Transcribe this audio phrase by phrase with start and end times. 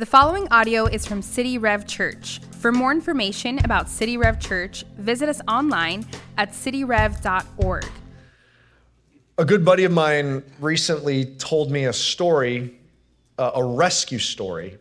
[0.00, 2.40] The following audio is from City Rev Church.
[2.52, 6.06] For more information about City Rev Church, visit us online
[6.38, 7.84] at cityrev.org.
[9.36, 12.78] A good buddy of mine recently told me a story,
[13.38, 14.78] uh, a rescue story,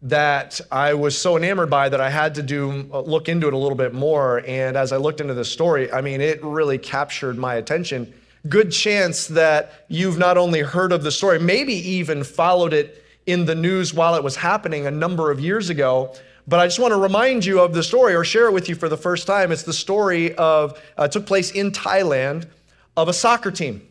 [0.00, 3.52] that I was so enamored by that I had to do uh, look into it
[3.52, 4.42] a little bit more.
[4.46, 8.10] And as I looked into the story, I mean, it really captured my attention.
[8.48, 13.44] Good chance that you've not only heard of the story, maybe even followed it in
[13.44, 16.14] the news while it was happening a number of years ago.
[16.46, 18.74] But I just want to remind you of the story or share it with you
[18.74, 19.50] for the first time.
[19.50, 22.46] It's the story of, uh, took place in Thailand,
[22.96, 23.86] of a soccer team.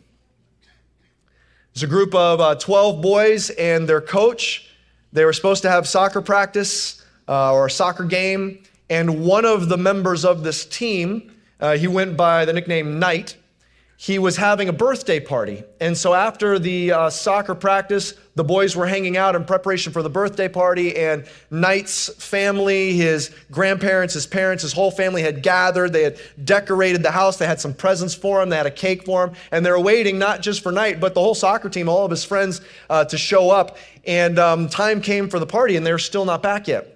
[1.72, 4.70] It's a group of uh, 12 boys and their coach.
[5.12, 8.62] They were supposed to have soccer practice uh, or a soccer game.
[8.88, 13.36] And one of the members of this team, uh, he went by the nickname Night,
[13.96, 15.64] he was having a birthday party.
[15.80, 20.02] And so after the uh, soccer practice, the boys were hanging out in preparation for
[20.02, 25.92] the birthday party, and Night's family, his grandparents, his parents, his whole family had gathered.
[25.92, 27.36] They had decorated the house.
[27.36, 28.48] They had some presents for him.
[28.48, 29.34] They had a cake for him.
[29.52, 32.10] And they were waiting not just for Night, but the whole soccer team, all of
[32.10, 33.76] his friends, uh, to show up.
[34.04, 36.90] And um, time came for the party, and they're still not back yet.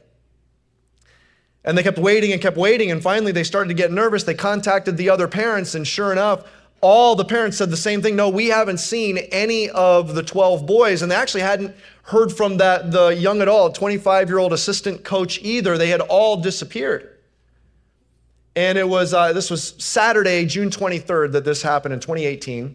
[1.65, 2.91] And they kept waiting and kept waiting.
[2.91, 4.25] And finally, they started to get nervous.
[4.25, 6.45] They contacted the other parents, and sure enough,
[6.81, 8.15] all the parents said the same thing.
[8.15, 11.03] No, we haven't seen any of the 12 boys.
[11.03, 15.41] And they actually hadn't heard from that the young adult, 25 year old assistant coach
[15.43, 15.77] either.
[15.77, 17.17] They had all disappeared.
[18.55, 22.75] And it was, uh, this was Saturday, June 23rd, that this happened in 2018.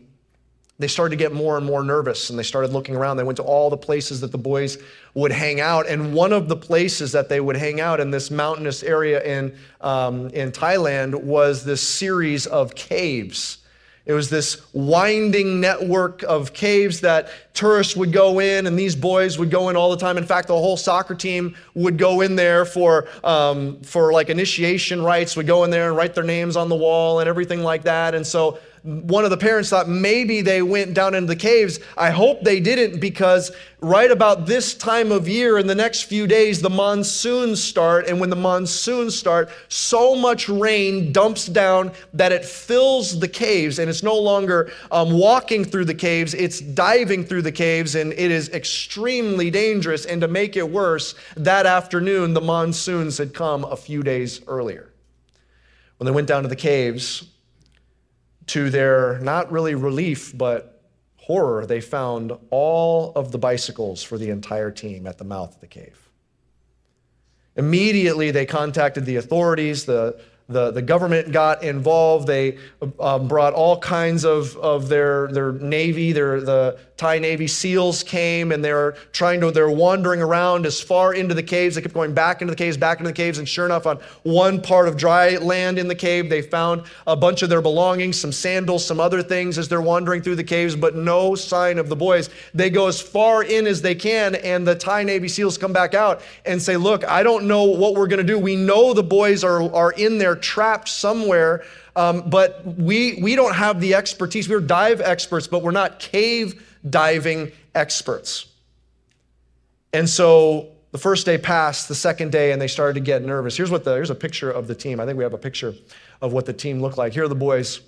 [0.80, 3.18] They started to get more and more nervous and they started looking around.
[3.18, 4.78] They went to all the places that the boys
[5.14, 5.88] would hang out.
[5.88, 9.56] And one of the places that they would hang out in this mountainous area in,
[9.82, 13.60] um, in Thailand was this series of caves
[14.06, 19.40] it was this winding network of caves that tourists would go in, and these boys
[19.40, 20.18] would go in all the time.
[20.18, 25.02] In fact, the whole soccer team would go in there for, um, for like initiation
[25.02, 27.84] rites, would go in there and write their names on the wall and everything like
[27.84, 28.14] that.
[28.14, 31.80] And so one of the parents thought maybe they went down into the caves.
[31.98, 33.50] I hope they didn't because
[33.80, 38.08] right about this time of year, in the next few days, the monsoons start.
[38.08, 43.80] And when the monsoons start, so much rain dumps down that it fills the caves.
[43.80, 47.96] And it's no longer um, walking through the caves, it's diving through the caves.
[47.96, 50.06] And it is extremely dangerous.
[50.06, 54.90] And to make it worse, that afternoon, the monsoons had come a few days earlier.
[55.98, 57.30] When they went down to the caves,
[58.48, 60.82] to their not really relief, but
[61.18, 65.62] horror, they found all of the bicycles for the entire team at the mouth of
[65.62, 66.10] the cave.
[67.56, 69.86] Immediately, they contacted the authorities.
[69.86, 72.28] The the, the government got involved.
[72.28, 72.58] They
[73.00, 78.52] um, brought all kinds of, of their, their Navy, their, the Thai Navy SEALs came
[78.52, 81.76] and they're trying to, they're wandering around as far into the caves.
[81.76, 83.40] They kept going back into the caves, back into the caves.
[83.40, 87.16] And sure enough, on one part of dry land in the cave, they found a
[87.16, 90.76] bunch of their belongings, some sandals, some other things as they're wandering through the caves,
[90.76, 92.30] but no sign of the boys.
[92.54, 95.96] They go as far in as they can, and the Thai Navy SEALs come back
[95.96, 98.38] out and say, Look, I don't know what we're going to do.
[98.38, 101.64] We know the boys are, are in there trapped somewhere,
[101.96, 104.48] um, but we, we don't have the expertise.
[104.48, 108.48] We're dive experts, but we're not cave diving experts.
[109.94, 113.58] And so the first day passed, the second day, and they started to get nervous.
[113.58, 115.00] Here's what the here's a picture of the team.
[115.00, 115.74] I think we have a picture
[116.22, 117.14] of what the team looked like.
[117.14, 117.82] Here are the boys.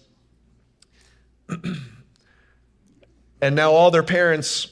[3.42, 4.72] and now all their parents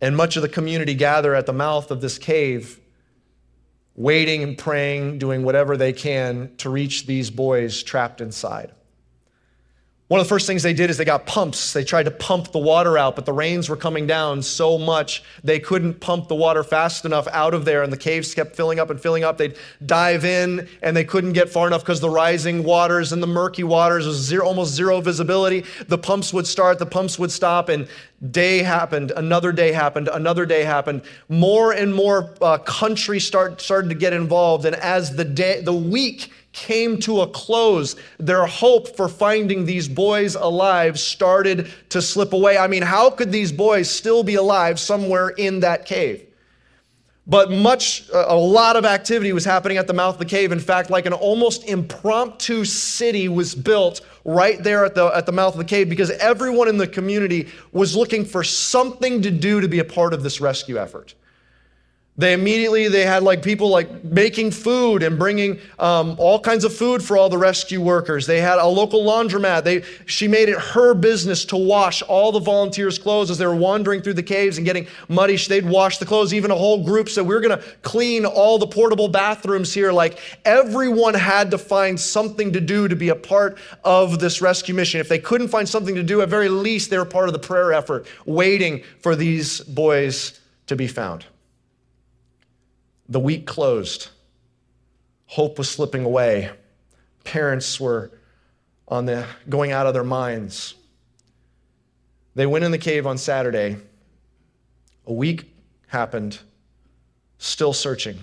[0.00, 2.78] and much of the community gather at the mouth of this cave
[3.94, 8.72] waiting and praying, doing whatever they can to reach these boys trapped inside.
[10.12, 11.72] One of the first things they did is they got pumps.
[11.72, 15.22] They tried to pump the water out, but the rains were coming down so much
[15.42, 18.78] they couldn't pump the water fast enough out of there, and the caves kept filling
[18.78, 19.38] up and filling up.
[19.38, 19.56] They'd
[19.86, 23.64] dive in, and they couldn't get far enough because the rising waters and the murky
[23.64, 25.64] waters was zero, almost zero visibility.
[25.88, 27.88] The pumps would start, the pumps would stop, and
[28.30, 31.04] day happened, another day happened, another day happened.
[31.30, 35.72] More and more uh, countries start, started to get involved, and as the day, the
[35.72, 37.96] week came to a close.
[38.18, 42.58] Their hope for finding these boys alive started to slip away.
[42.58, 46.26] I mean, how could these boys still be alive somewhere in that cave?
[47.24, 50.50] But much, a lot of activity was happening at the mouth of the cave.
[50.50, 55.32] In fact, like an almost impromptu city was built right there at the, at the
[55.32, 59.60] mouth of the cave because everyone in the community was looking for something to do
[59.60, 61.14] to be a part of this rescue effort.
[62.18, 66.74] They immediately they had like people like making food and bringing um, all kinds of
[66.74, 68.26] food for all the rescue workers.
[68.26, 69.64] They had a local laundromat.
[69.64, 73.56] They she made it her business to wash all the volunteers' clothes as they were
[73.56, 75.36] wandering through the caves and getting muddy.
[75.36, 76.34] They'd wash the clothes.
[76.34, 79.90] Even a whole group said we're going to clean all the portable bathrooms here.
[79.90, 84.74] Like everyone had to find something to do to be a part of this rescue
[84.74, 85.00] mission.
[85.00, 87.38] If they couldn't find something to do, at very least they were part of the
[87.38, 91.24] prayer effort, waiting for these boys to be found.
[93.08, 94.08] The week closed.
[95.26, 96.50] Hope was slipping away.
[97.24, 98.10] Parents were
[98.88, 100.74] on the going out of their minds.
[102.34, 103.76] They went in the cave on Saturday.
[105.06, 105.54] A week
[105.88, 106.38] happened,
[107.38, 108.18] still searching.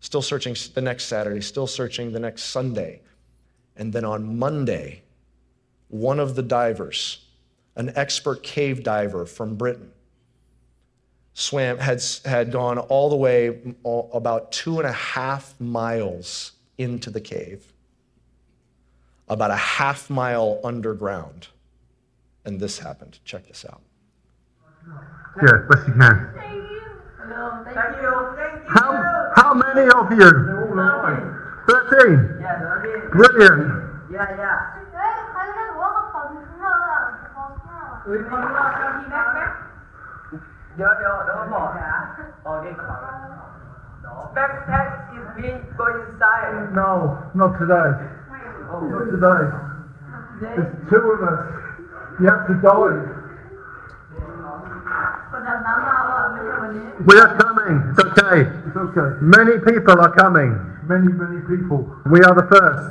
[0.00, 3.02] Still searching the next Saturday, still searching the next Sunday.
[3.76, 5.02] And then on Monday,
[5.88, 7.24] one of the divers,
[7.76, 9.92] an expert cave diver from Britain,
[11.34, 17.10] swam had, had gone all the way all, about two and a half miles into
[17.10, 17.72] the cave
[19.28, 21.48] about a half mile underground
[22.44, 23.80] and this happened check this out
[25.38, 26.28] Good, best you can.
[26.34, 26.82] Thank you.
[27.64, 28.68] Thank you.
[28.68, 30.28] How, how many of you?
[31.68, 32.40] 13.
[32.40, 33.08] Yeah, thirty.
[33.12, 34.10] Brilliant.
[34.10, 34.82] Yeah, yeah.
[40.76, 41.68] เดี๋ยวเดี๋ยวเดี๋ยวผมบอก
[42.44, 42.66] โอเค
[44.36, 46.90] Backpack is me go inside No,
[47.34, 47.90] not today.
[48.92, 49.42] Not today.
[50.40, 51.40] There's two of us.
[52.20, 52.74] You have to go.
[55.32, 57.76] กดดันน้ำมาว่าไม่ใช่วันนี้ We are coming.
[57.90, 58.38] It's okay.
[58.66, 59.08] It's okay.
[59.36, 60.50] Many people are coming.
[60.92, 61.80] Many, many people.
[62.12, 62.82] We are the first.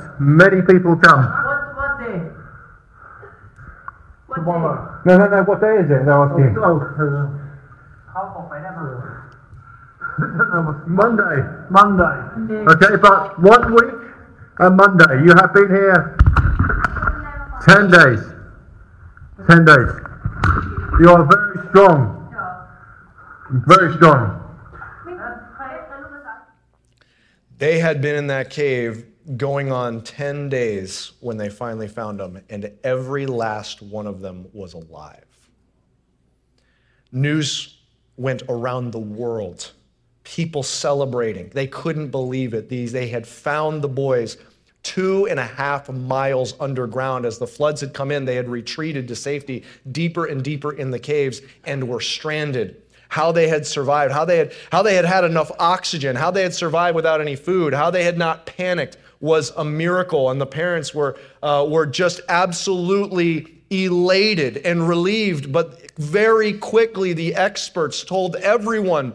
[0.42, 1.22] Many people come.
[1.48, 2.18] What what day?
[4.28, 4.82] What day?
[5.06, 5.38] No, no, no.
[5.50, 6.02] What day is it?
[6.10, 6.48] No, I see.
[6.58, 7.41] Oh, oh, oh.
[8.12, 8.70] Không, không phải là
[10.86, 11.36] Monday.
[11.70, 12.16] Monday.
[12.66, 13.94] Okay, but one week
[14.58, 15.24] and Monday.
[15.24, 16.16] You have been here
[17.66, 18.20] ten days.
[19.48, 19.88] Ten days.
[21.00, 22.28] You are very strong.
[23.66, 24.38] Very strong.
[27.58, 29.06] they had been in that cave
[29.36, 34.48] going on 10 days when they finally found them and every last one of them
[34.52, 35.24] was alive
[37.12, 37.81] news
[38.16, 39.72] went around the world
[40.24, 41.50] people celebrating.
[41.52, 42.68] They couldn't believe it.
[42.68, 44.36] These they had found the boys
[44.82, 47.24] two and a half miles underground.
[47.24, 50.90] As the floods had come in they had retreated to safety deeper and deeper in
[50.90, 52.82] the caves and were stranded.
[53.08, 56.42] How they had survived how they had how they had had enough oxygen how they
[56.42, 60.30] had survived without any food how they had not panicked was a miracle.
[60.30, 65.52] And the parents were uh, were just absolutely elated and relieved.
[65.52, 69.14] But very quickly the experts told everyone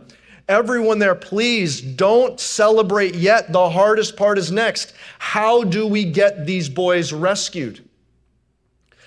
[0.50, 3.52] everyone there please don't celebrate yet.
[3.52, 4.94] The hardest part is next.
[5.20, 7.88] How do we get these boys rescued?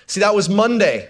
[0.05, 1.09] See that was monday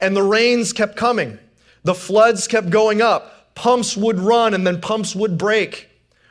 [0.00, 1.38] and the rains kept coming.
[1.84, 3.54] The floods kept going up.
[3.54, 5.88] Pumps would run and then pumps would break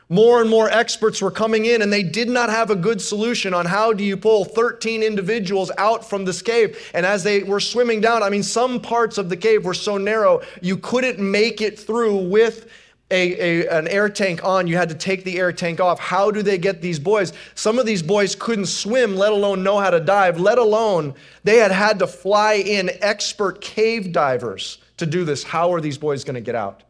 [0.08, 3.52] more and more experts were coming in, and they did not have a good solution
[3.52, 6.90] on how do you pull 13 individuals out from this cave.
[6.94, 9.98] And as they were swimming down, I mean, some parts of the cave were so
[9.98, 12.70] narrow you couldn't make it through with
[13.10, 14.66] a, a, an air tank on.
[14.66, 15.98] You had to take the air tank off.
[15.98, 17.32] How do they get these boys?
[17.54, 21.14] Some of these boys couldn't swim, let alone know how to dive, let alone
[21.44, 25.42] they had had to fly in expert cave divers to do this.
[25.42, 26.82] How are these boys going to get out?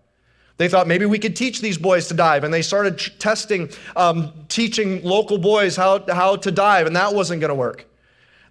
[0.58, 4.32] They thought maybe we could teach these boys to dive, and they started testing, um,
[4.48, 7.86] teaching local boys how, how to dive, and that wasn't going to work.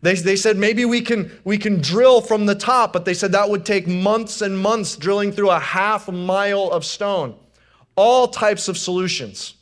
[0.02, 3.34] They, they said maybe we can, we can drill from the top, but they said
[3.34, 7.36] that would take months and months drilling through a half mile of stone.
[7.98, 9.56] All types of solutions.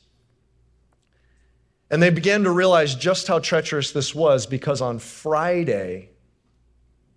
[1.89, 6.09] And they began to realize just how treacherous this was because on Friday,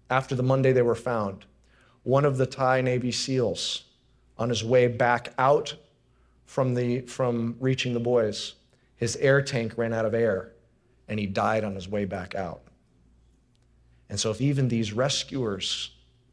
[0.08, 1.44] after the Monday they were found,
[2.04, 3.84] one of the Thai Navy SEALs
[4.38, 5.74] on his way back out
[6.46, 8.54] from, the, from reaching the boys,
[8.96, 10.52] his air tank ran out of air
[11.08, 12.62] and he died on his way back out.
[14.10, 15.90] And so, if even these rescuers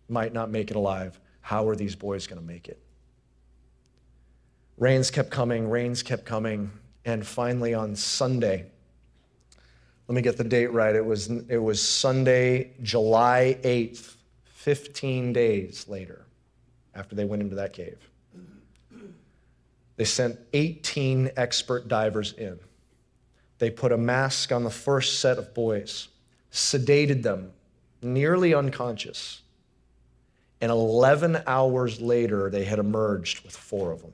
[0.08, 2.80] might not make it alive, how are these boys going to make it?
[4.78, 6.72] Rains kept coming, rains kept coming,
[7.06, 8.66] and finally on Sunday,
[10.08, 10.96] let me get the date right.
[10.96, 16.25] It was, it was Sunday, July 8th, 15 days later,
[16.96, 17.98] after they went into that cave.
[19.98, 22.60] They sent 18 expert divers in.
[23.60, 26.10] They put a mask on the first set of boys,
[26.52, 27.52] sedated them,
[28.02, 29.42] nearly unconscious.
[30.60, 34.14] And 11 hours later, they had emerged with four of them.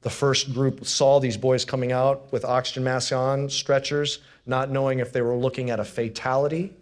[0.00, 5.00] The first group saw these boys coming out with oxygen masks on, stretchers, not knowing
[5.00, 6.72] if they were looking at a fatality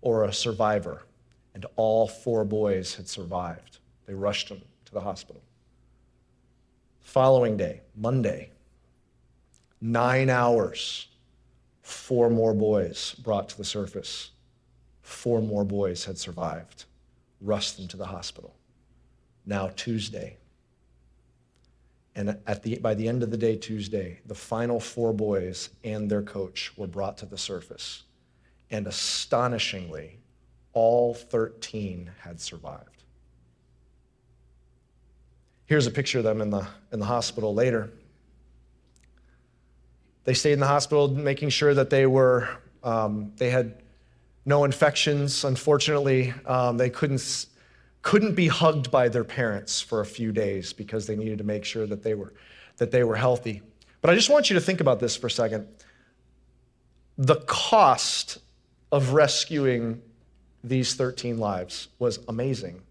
[0.00, 1.02] or a survivor.
[1.56, 3.78] And all four boys had survived.
[4.04, 5.40] They rushed them to the hospital.
[7.00, 8.50] Following day, Monday,
[9.80, 11.08] nine hours,
[11.80, 14.32] four more boys brought to the surface.
[15.00, 16.84] Four more boys had survived.
[17.40, 18.54] Rushed them to the hospital.
[19.46, 20.36] Now, Tuesday,
[22.14, 26.10] and at the, by the end of the day, Tuesday, the final four boys and
[26.10, 28.02] their coach were brought to the surface.
[28.70, 30.18] And astonishingly,
[30.76, 33.02] all 13 had survived.
[35.64, 37.90] Here's a picture of them in the, in the hospital later.
[40.24, 42.50] They stayed in the hospital making sure that they were,
[42.84, 43.82] um, they had
[44.44, 45.44] no infections.
[45.44, 47.46] Unfortunately, um, they couldn't
[48.02, 51.64] couldn't be hugged by their parents for a few days because they needed to make
[51.64, 52.34] sure that they were,
[52.76, 53.62] that they were healthy.
[54.02, 55.66] But I just want you to think about this for a second.
[57.18, 58.38] The cost
[58.92, 60.02] of rescuing
[60.68, 62.82] these 13 lives was amazing.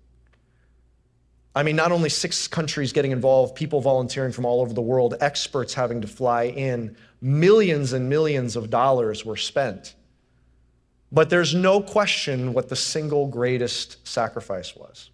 [1.55, 5.15] I mean, not only six countries getting involved, people volunteering from all over the world,
[5.21, 9.95] experts having to fly in, millions and millions of dollars were spent.
[11.11, 15.11] But there's no question what the single greatest sacrifice was.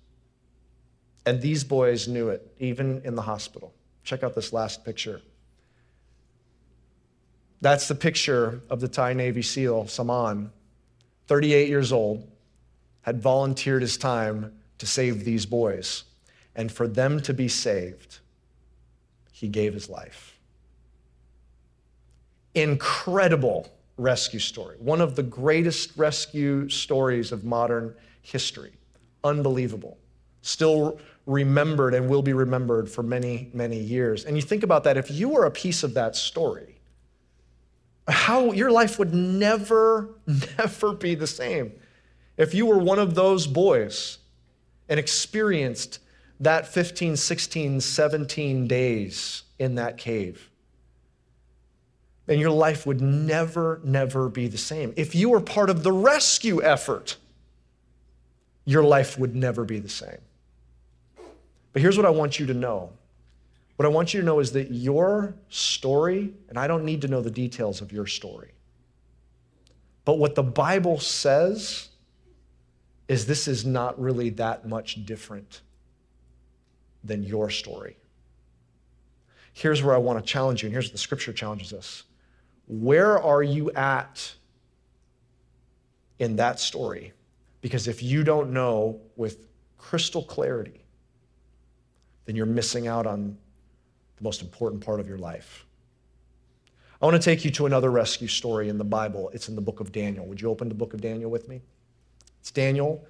[1.28, 3.72] And these boys knew it, even in the hospital.
[4.04, 5.22] Check out this last picture.
[7.62, 10.52] That's the picture of the Thai Navy SEAL, Saman,
[11.28, 12.28] 38 years old,
[13.02, 16.04] had volunteered his time to save these boys.
[16.56, 18.20] And for them to be saved,
[19.32, 20.38] he gave his life.
[22.54, 24.76] Incredible rescue story.
[24.80, 28.74] One of the greatest rescue stories of modern history.
[29.24, 29.98] Unbelievable.
[30.42, 34.26] Still remembered and will be remembered for many, many years.
[34.26, 36.80] And you think about that, if you were a piece of that story,
[38.08, 40.10] how your life would never,
[40.58, 41.72] never be the same.
[42.42, 44.18] If you were one of those boys
[44.90, 46.00] and experienced
[46.40, 50.50] that 15, 16, 17 days in that cave,
[52.26, 54.92] then your life would never, never be the same.
[54.96, 57.18] If you were part of the rescue effort,
[58.66, 60.18] your life would never be the same.
[61.74, 62.92] But here's what I want you to know.
[63.76, 67.08] What I want you to know is that your story, and I don't need to
[67.08, 68.54] know the details of your story,
[70.06, 71.90] but what the Bible says
[73.12, 75.64] is this is not really that much different
[77.04, 77.98] than your story.
[79.52, 82.04] Here's where I want to challenge you, and here's what the scripture challenges us.
[82.68, 84.34] Where are you at
[86.20, 87.12] in that story?
[87.60, 90.86] Because if you don't know with crystal clarity,
[92.24, 93.38] then you're missing out on
[94.16, 95.66] the most important part of your life.
[97.02, 99.32] I want to take you to another rescue story in the Bible.
[99.34, 100.26] It's in the book of Daniel.
[100.28, 101.62] Would you open the book of Daniel with me?
[102.42, 103.06] It's Daniel.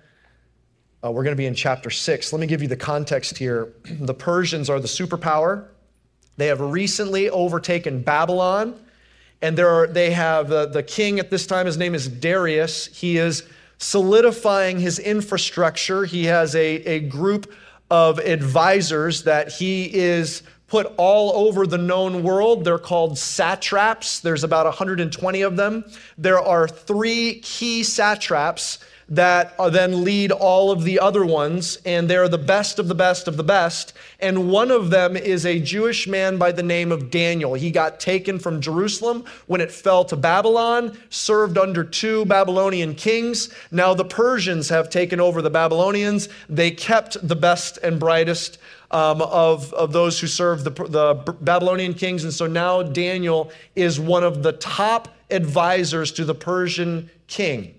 [1.04, 2.32] Uh, we're going to be in chapter six.
[2.32, 3.74] Let me give you the context here.
[4.00, 5.68] the Persians are the superpower.
[6.38, 8.80] They have recently overtaken Babylon
[9.42, 12.86] and there are, they have uh, the king at this time, his name is Darius.
[12.88, 13.44] He is
[13.80, 16.06] solidifying his infrastructure.
[16.06, 17.52] He has a, a group
[17.90, 22.64] of advisors that he is put all over the known world.
[22.64, 24.20] They're called satraps.
[24.20, 25.84] There's about 120 of them.
[26.18, 28.78] There are three key satraps
[29.12, 33.28] that then lead all of the other ones, and they're the best of the best
[33.28, 33.92] of the best.
[34.22, 37.54] And one of them is a Jewish man by the name of Daniel.
[37.54, 43.54] He got taken from Jerusalem when it fell to Babylon, served under two Babylonian kings.
[43.70, 46.30] Now the Persians have taken over the Babylonians.
[46.48, 48.58] They kept the best and brightest.
[48.94, 52.26] Um, of, of those who served the, the Babylonian kings.
[52.26, 57.74] And so now Daniel is one of the top advisors to the Persian king.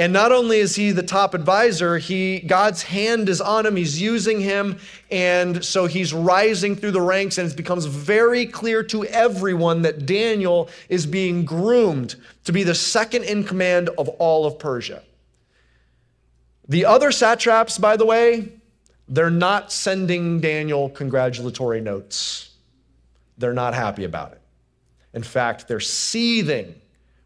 [0.00, 3.76] And not only is he the top advisor, he God's hand is on him.
[3.76, 4.78] He's using him,
[5.10, 10.06] and so he's rising through the ranks, and it becomes very clear to everyone that
[10.06, 15.02] Daniel is being groomed to be the second in command of all of Persia.
[16.66, 18.52] The other satraps, by the way,
[19.06, 22.52] they're not sending Daniel congratulatory notes.
[23.36, 24.40] They're not happy about it.
[25.12, 26.74] In fact, they're seething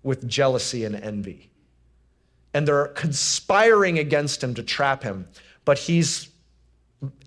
[0.02, 1.52] with jealousy and envy
[2.54, 5.28] and they're conspiring against him to trap him.
[5.64, 6.28] But he's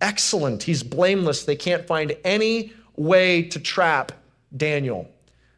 [0.01, 1.43] excellent, he's blameless.
[1.43, 4.13] They can't find any way to trap
[4.55, 5.07] Daniel.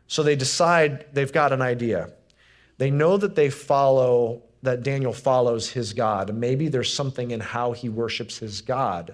[0.08, 2.10] So they decide they've got an idea.
[2.80, 6.34] They know that they follow, that Daniel follows his God.
[6.34, 9.14] Maybe there's something in how he worships his God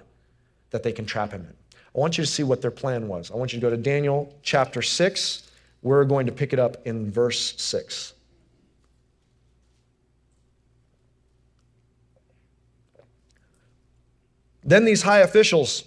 [0.70, 1.54] that they can trap him in.
[1.94, 3.30] I I want you to see what their plan was.
[3.30, 5.50] I want you to go to Daniel chapter 6.
[5.82, 8.12] We're going to pick it up in verse 6.
[14.66, 15.84] Then these high officials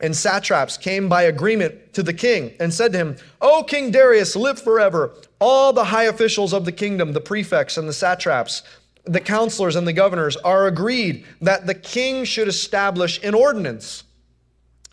[0.00, 4.36] and satraps came by agreement to the king and said to him, O King Darius,
[4.36, 5.14] live forever.
[5.40, 8.62] All the high officials of the kingdom, the prefects and the satraps,
[9.04, 14.04] the counselors and the governors are agreed that the king should establish an ordinance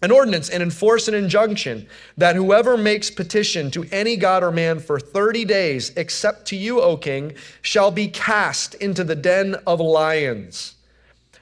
[0.04, 1.88] an ordinance and enforce an injunction
[2.18, 6.82] that whoever makes petition to any god or man for 30 days, except to you,
[6.82, 10.76] O king, shall be cast into the den of lions.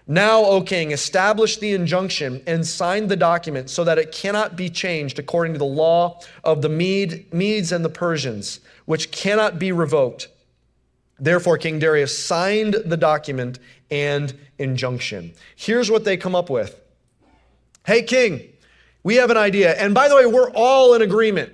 [0.08, 4.70] Now, O king, establish the injunction and sign the document so that it cannot be
[4.70, 9.72] changed according to the law of the Mede, Medes and the Persians, which cannot be
[9.72, 10.28] revoked.
[11.20, 13.60] Therefore, King Darius signed the document
[13.92, 15.34] and injunction.
[15.56, 16.82] Here's what they come up with
[17.86, 18.42] Hey, king,
[19.04, 19.74] we have an idea.
[19.74, 21.54] And by the way, we're all in agreement,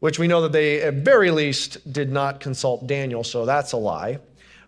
[0.00, 3.76] which we know that they, at very least, did not consult Daniel, so that's a
[3.76, 4.18] lie.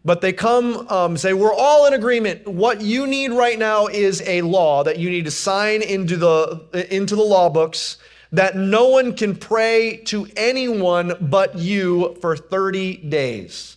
[0.04, 2.46] But they come um, say, We're all in agreement.
[2.46, 6.86] What you need right now is a law that you need to sign into the,
[6.94, 7.98] into the law books
[8.32, 13.76] that no one can pray to anyone but you for 30 days.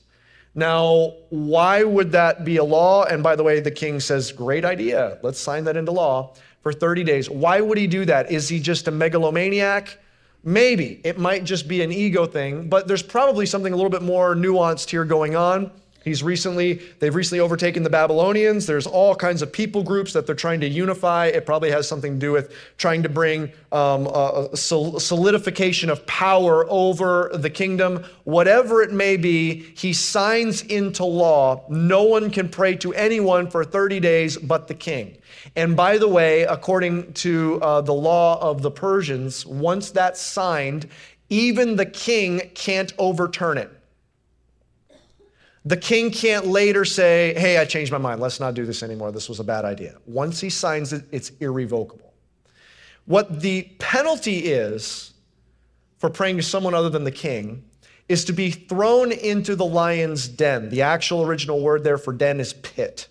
[0.53, 3.05] Now, why would that be a law?
[3.05, 5.17] And by the way, the king says, Great idea.
[5.23, 7.29] Let's sign that into law for 30 days.
[7.29, 8.31] Why would he do that?
[8.31, 9.97] Is he just a megalomaniac?
[10.43, 10.99] Maybe.
[11.03, 14.35] It might just be an ego thing, but there's probably something a little bit more
[14.35, 15.71] nuanced here going on.
[16.03, 18.65] He's recently, they've recently overtaken the Babylonians.
[18.65, 21.27] There's all kinds of people groups that they're trying to unify.
[21.27, 26.65] It probably has something to do with trying to bring um, a solidification of power
[26.69, 28.03] over the kingdom.
[28.23, 31.65] Whatever it may be, he signs into law.
[31.69, 35.17] No one can pray to anyone for 30 days but the king.
[35.55, 40.87] And by the way, according to uh, the law of the Persians, once that's signed,
[41.29, 43.71] even the king can't overturn it.
[45.63, 48.19] The king can't later say, hey, I changed my mind.
[48.19, 49.11] Let's not do this anymore.
[49.11, 49.97] This was a bad idea.
[50.07, 52.13] Once he signs it, it's irrevocable.
[53.05, 55.13] What the penalty is
[55.99, 57.63] for praying to someone other than the king
[58.09, 60.69] is to be thrown into the lion's den.
[60.69, 63.07] The actual original word there for den is pit.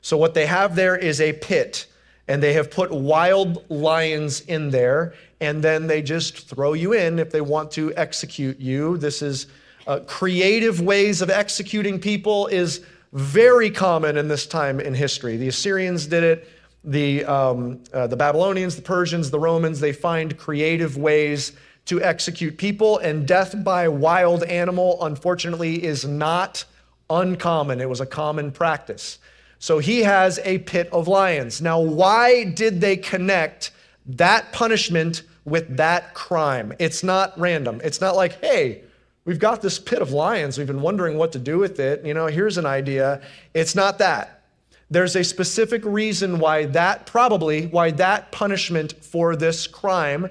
[0.00, 1.86] So, what they have there is a pit,
[2.26, 7.18] and they have put wild lions in there, and then they just throw you in
[7.18, 8.96] if they want to execute you.
[8.96, 9.46] This is
[9.90, 12.80] uh, creative ways of executing people is
[13.12, 15.36] very common in this time in history.
[15.36, 16.48] The Assyrians did it,
[16.84, 21.54] the, um, uh, the Babylonians, the Persians, the Romans, they find creative ways
[21.86, 26.64] to execute people, and death by wild animal, unfortunately, is not
[27.08, 27.80] uncommon.
[27.80, 29.18] It was a common practice.
[29.58, 31.60] So he has a pit of lions.
[31.60, 33.72] Now, why did they connect
[34.06, 36.74] that punishment with that crime?
[36.78, 37.80] It's not random.
[37.82, 38.84] It's not like, hey,
[39.30, 40.58] We've got this pit of lions.
[40.58, 42.04] We've been wondering what to do with it.
[42.04, 43.22] You know, here's an idea.
[43.54, 44.42] It's not that.
[44.90, 50.30] There's a specific reason why that, probably, why that punishment for this crime,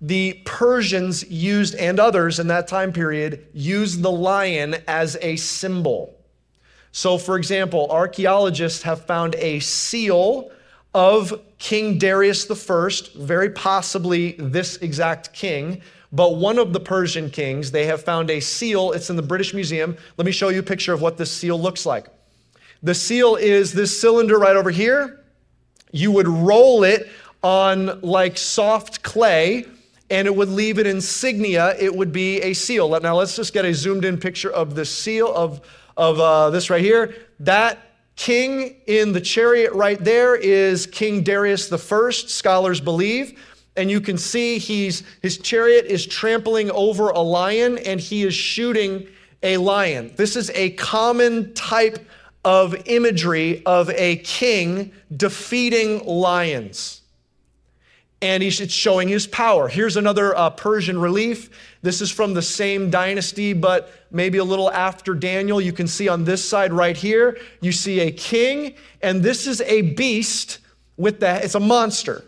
[0.00, 6.18] the Persians used, and others in that time period, used the lion as a symbol.
[6.90, 10.50] So, for example, archaeologists have found a seal
[10.92, 17.70] of King Darius I, very possibly this exact king but one of the Persian kings,
[17.70, 18.92] they have found a seal.
[18.92, 19.96] It's in the British Museum.
[20.16, 22.08] Let me show you a picture of what this seal looks like.
[22.82, 25.20] The seal is this cylinder right over here.
[25.92, 27.08] You would roll it
[27.42, 29.66] on like soft clay
[30.10, 31.76] and it would leave an insignia.
[31.78, 32.88] It would be a seal.
[33.00, 35.60] Now let's just get a zoomed in picture of the seal of,
[35.96, 37.14] of uh, this right here.
[37.38, 37.78] That
[38.16, 42.30] king in the chariot right there is King Darius the First.
[42.30, 43.40] scholars believe
[43.80, 48.34] and you can see he's his chariot is trampling over a lion and he is
[48.34, 49.08] shooting
[49.42, 50.12] a lion.
[50.16, 52.06] This is a common type
[52.44, 57.00] of imagery of a king defeating lions.
[58.22, 59.66] And he's showing his power.
[59.66, 61.48] Here's another uh, Persian relief.
[61.80, 65.58] This is from the same dynasty, but maybe a little after Daniel.
[65.58, 69.62] You can see on this side right here, you see a king, and this is
[69.62, 70.58] a beast
[70.98, 72.22] with that, it's a monster.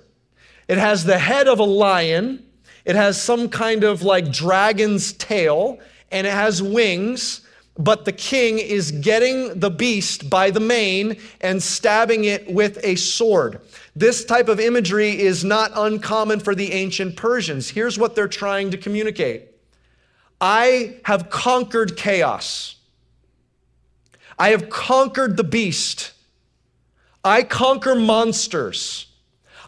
[0.68, 2.44] It has the head of a lion,
[2.84, 5.78] it has some kind of like dragon's tail,
[6.10, 7.40] and it has wings.
[7.78, 12.96] But the king is getting the beast by the mane and stabbing it with a
[12.96, 13.62] sword.
[13.96, 17.70] This type of imagery is not uncommon for the ancient Persians.
[17.70, 19.48] Here's what they're trying to communicate
[20.38, 22.76] I have conquered chaos.
[24.38, 26.12] I have conquered the beast.
[27.24, 29.06] I conquer monsters.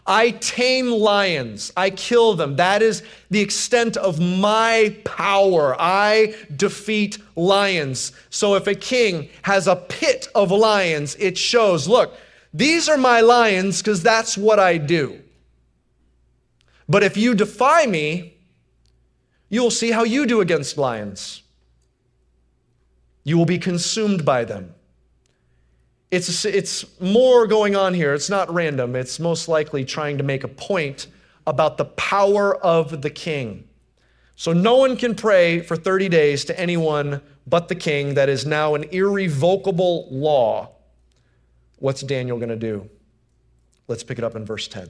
[0.07, 1.73] I tame lions.
[1.75, 2.57] I kill them.
[2.57, 5.75] That is the extent of my power.
[5.79, 8.11] I defeat lions.
[8.29, 12.15] So if a king has a pit of lions, it shows look,
[12.53, 15.21] these are my lions because that's what I do.
[16.87, 18.35] But if you defy me,
[19.49, 21.41] you will see how you do against lions.
[23.23, 24.74] You will be consumed by them.
[26.11, 28.13] It's, it's more going on here.
[28.13, 28.95] It's not random.
[28.95, 31.07] It's most likely trying to make a point
[31.47, 33.67] about the power of the king.
[34.35, 38.15] So no one can pray for 30 days to anyone but the king.
[38.15, 40.71] That is now an irrevocable law.
[41.79, 42.89] What's Daniel going to do?
[43.87, 44.89] Let's pick it up in verse 10.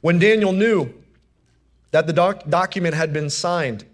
[0.00, 0.92] When Daniel knew
[1.92, 3.84] that the doc- document had been signed,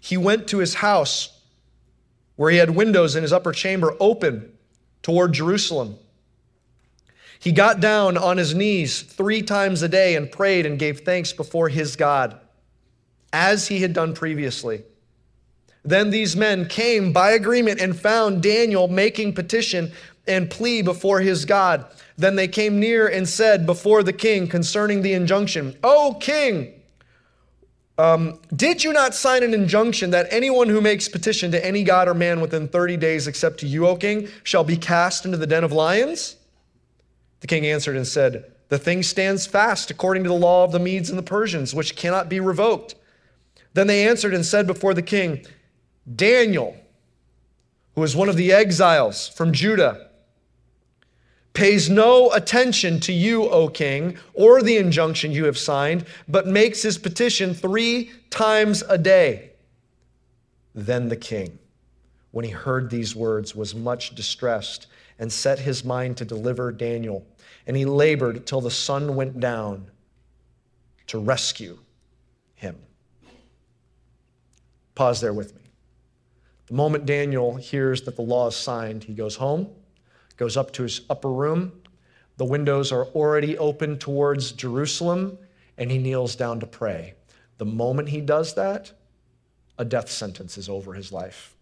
[0.00, 1.35] he went to his house
[2.36, 4.52] where he had windows in his upper chamber open
[5.02, 5.98] toward Jerusalem.
[7.38, 11.32] He got down on his knees three times a day and prayed and gave thanks
[11.32, 12.38] before his God,
[13.32, 14.82] as he had done previously.
[15.84, 19.92] Then these men came by agreement and found Daniel making petition
[20.26, 21.86] and plea before his God.
[22.16, 26.75] Then they came near and said before the king concerning the injunction, O king,
[27.98, 32.08] um, did you not sign an injunction that anyone who makes petition to any god
[32.08, 35.46] or man within 30 days except to you, O king, shall be cast into the
[35.46, 36.36] den of lions?
[37.40, 40.78] The king answered and said, The thing stands fast according to the law of the
[40.78, 42.94] Medes and the Persians, which cannot be revoked.
[43.72, 45.46] Then they answered and said before the king,
[46.14, 46.76] Daniel,
[47.94, 50.10] who is one of the exiles from Judah,
[51.56, 56.82] pays no attention to you, O king, or the injunction you have signed, but makes
[56.82, 59.52] his petition three times a day.
[60.74, 61.58] Then the king,
[62.30, 64.86] when he heard these words, was much distressed
[65.18, 67.26] and set his mind to deliver Daniel.
[67.66, 69.90] And he labored till the sun went down
[71.06, 71.78] to rescue
[72.54, 72.76] him.
[74.94, 75.62] Pause there with me.
[76.66, 79.70] The moment Daniel hears that the law is signed, he goes home
[80.36, 81.72] goes up to his upper room.
[82.36, 85.38] The windows are already open towards Jerusalem,
[85.78, 87.14] and he kneels down to pray.
[87.58, 88.92] The moment he does that,
[89.78, 91.54] a death sentence is over his life.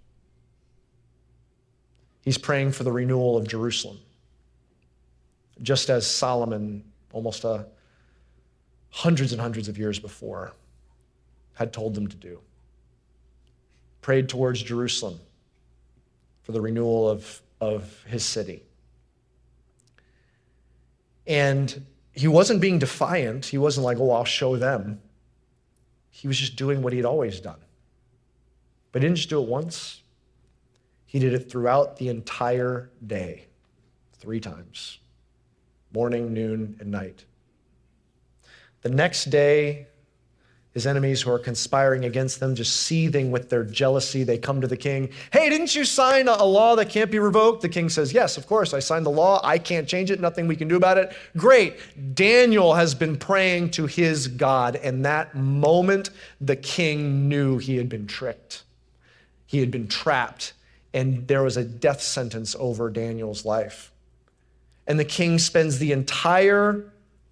[2.23, 3.99] He's praying for the renewal of Jerusalem,
[5.63, 7.67] just as Solomon, almost a,
[8.91, 10.53] hundreds and hundreds of years before,
[11.55, 12.41] had told them to do.
[14.01, 15.21] Prayed towards Jerusalem
[16.43, 18.63] for the renewal of of his city.
[21.27, 23.47] And he wasn't being defiant.
[23.47, 25.01] He wasn't like, oh, I'll show them.
[26.11, 27.59] He was just doing what he'd always done.
[28.93, 30.03] But he didn't just do it once,
[31.07, 33.47] he did it throughout the entire day,
[34.19, 34.99] three times
[35.95, 37.25] morning, noon, and night.
[38.83, 39.87] The next day,
[40.75, 44.25] his enemies who are conspiring against them, just seething with their jealousy.
[44.25, 45.11] They come to the king.
[45.33, 47.63] Hey, didn't you sign a law that can't be revoked?
[47.63, 48.75] The king says, Yes, of course.
[48.75, 49.41] I signed the law.
[49.45, 50.19] I can't change it.
[50.21, 51.13] Nothing we can do about it.
[51.37, 51.77] Great.
[52.15, 54.75] Daniel has been praying to his God.
[54.75, 56.11] And that moment,
[56.41, 58.65] the king knew he had been tricked,
[59.47, 60.55] he had been trapped,
[60.93, 63.93] and there was a death sentence over Daniel's life.
[64.89, 66.85] And the king spends the entire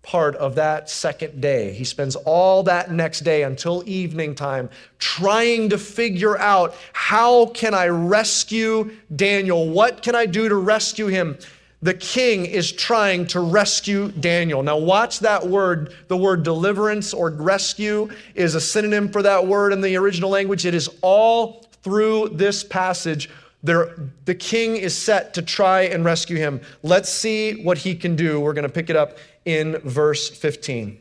[0.02, 1.72] part of that second day.
[1.72, 7.72] He spends all that next day until evening time trying to figure out how can
[7.72, 9.68] I rescue Daniel?
[9.68, 11.38] What can I do to rescue him?
[11.82, 14.62] The king is trying to rescue Daniel.
[14.62, 15.94] Now, watch that word.
[16.06, 20.64] The word deliverance or rescue is a synonym for that word in the original language.
[20.64, 23.28] It is all through this passage.
[23.64, 26.60] There, the king is set to try and rescue him.
[26.84, 28.38] Let's see what he can do.
[28.38, 30.98] We're going to pick it up in verse 15.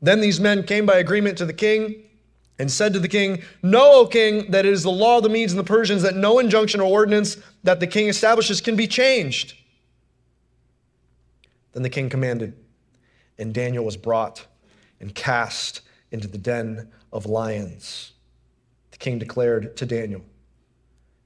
[0.00, 2.02] Then these men came by agreement to the king
[2.58, 5.28] and said to the king, Know, O king, that it is the law of the
[5.28, 8.86] Medes and the Persians that no injunction or ordinance that the king establishes can be
[8.86, 9.54] changed.
[11.72, 12.54] Then the king commanded,
[13.38, 14.46] and Daniel was brought
[15.00, 18.12] and cast into the den of lions.
[18.92, 20.22] The king declared to Daniel,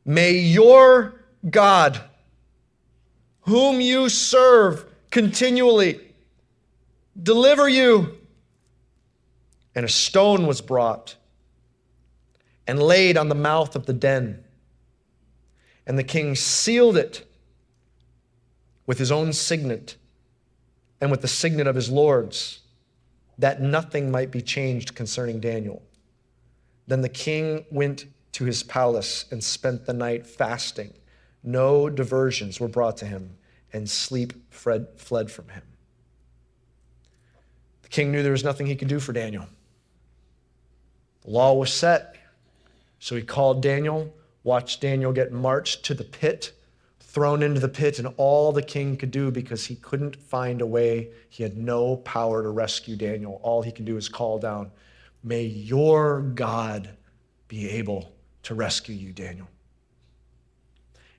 [0.04, 2.00] May your God,
[3.48, 6.00] whom you serve continually,
[7.20, 8.18] deliver you.
[9.74, 11.16] And a stone was brought
[12.66, 14.44] and laid on the mouth of the den.
[15.86, 17.26] And the king sealed it
[18.86, 19.96] with his own signet
[21.00, 22.60] and with the signet of his lords,
[23.38, 25.82] that nothing might be changed concerning Daniel.
[26.86, 30.92] Then the king went to his palace and spent the night fasting.
[31.42, 33.36] No diversions were brought to him,
[33.72, 35.62] and sleep fled, from him.
[37.82, 39.46] The king knew there was nothing he could do for Daniel.
[41.22, 42.16] The law was set,
[42.98, 44.12] so he called Daniel,
[44.44, 46.52] watched Daniel get marched to the pit,
[47.00, 50.66] thrown into the pit, and all the king could do because he couldn't find a
[50.66, 53.40] way, he had no power to rescue Daniel.
[53.42, 54.70] All he could do is call down,
[55.24, 56.90] May your God
[57.48, 58.12] be able
[58.44, 59.48] to rescue you, Daniel.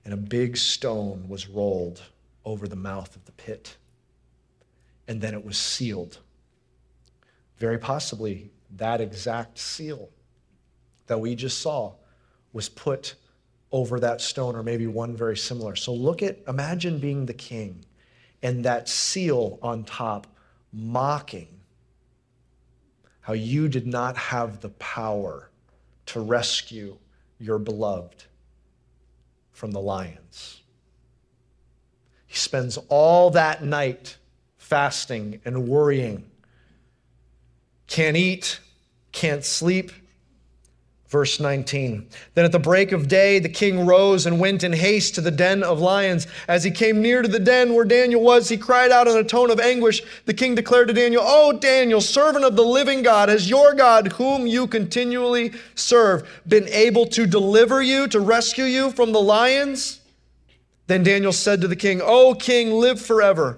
[0.06, 2.02] And a big stone was rolled
[2.46, 3.78] over the mouth of the pit,
[5.08, 6.20] and then it was sealed.
[7.58, 10.10] Very possibly, that exact seal
[11.08, 11.94] that we just saw
[12.54, 13.16] was put
[13.72, 15.76] over that stone, or maybe one very similar.
[15.76, 17.86] So look at, imagine being the king
[18.42, 20.28] and that seal on top
[20.72, 21.48] mocking
[23.22, 25.50] how you did not have the power
[26.08, 26.98] to rescue
[27.38, 28.24] your beloved
[29.60, 30.62] from the lions.
[32.26, 34.16] He spends all that night
[34.56, 36.32] fasting and worrying.
[37.86, 38.62] Can't eat,
[39.12, 39.92] can't sleep,
[41.10, 42.08] Verse 19.
[42.36, 45.32] Then at the break of day, the king rose and went in haste to the
[45.32, 46.28] den of lions.
[46.48, 49.24] As he came near to the den where Daniel was, he cried out in a
[49.24, 50.04] tone of anguish.
[50.26, 54.14] The king declared to Daniel, Oh, Daniel, servant of the living God, has your God,
[54.14, 60.02] whom you continually serve, been able to deliver you, to rescue you from the lions?
[60.86, 63.58] Then Daniel said to the king, Oh, king, live forever.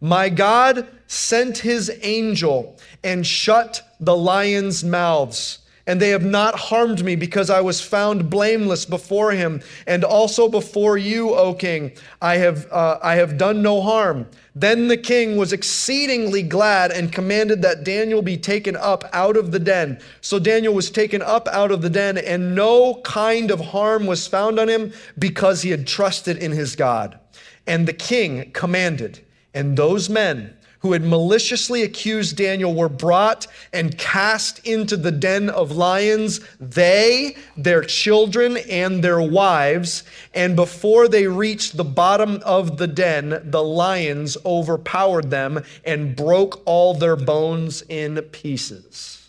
[0.00, 7.04] My God sent his angel and shut the lions' mouths and they have not harmed
[7.04, 11.92] me because I was found blameless before him and also before you, O king.
[12.20, 14.26] I have, uh, I have done no harm.
[14.54, 19.52] Then the king was exceedingly glad and commanded that Daniel be taken up out of
[19.52, 20.00] the den.
[20.22, 24.26] So Daniel was taken up out of the den, and no kind of harm was
[24.26, 27.18] found on him because he had trusted in his God.
[27.66, 29.20] And the king commanded,
[29.52, 30.55] and those men,
[30.86, 37.36] who had maliciously accused Daniel were brought and cast into the den of lions, they,
[37.56, 40.04] their children, and their wives.
[40.32, 46.62] And before they reached the bottom of the den, the lions overpowered them and broke
[46.66, 49.28] all their bones in pieces.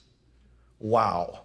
[0.80, 1.40] Wow.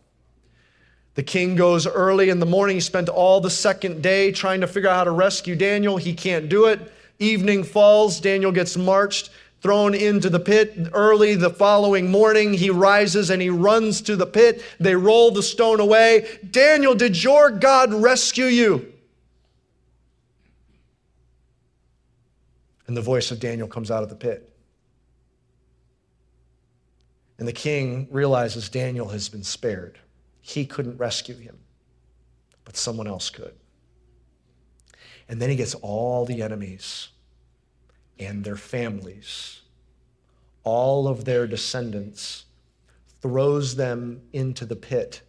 [1.15, 2.77] The king goes early in the morning.
[2.77, 5.97] He spent all the second day trying to figure out how to rescue Daniel.
[5.97, 6.93] He can't do it.
[7.19, 8.21] Evening falls.
[8.21, 9.31] Daniel gets marched
[9.63, 10.89] thrown into the pit.
[10.93, 14.63] Early the following morning, he rises and he runs to the pit.
[14.81, 16.41] They roll the stone away.
[16.51, 18.93] Daniel, did your God rescue you?
[22.89, 24.49] And the voice of Daniel comes out of the pit.
[27.39, 29.99] And the king realizes Daniel has been spared.
[30.43, 31.57] He couldn't rescue him,
[32.65, 33.55] but someone else could.
[35.29, 37.09] And then he gets all the enemies
[38.19, 39.61] and their families,
[40.65, 42.45] all of their descendants,
[43.21, 45.23] throws them into the pit.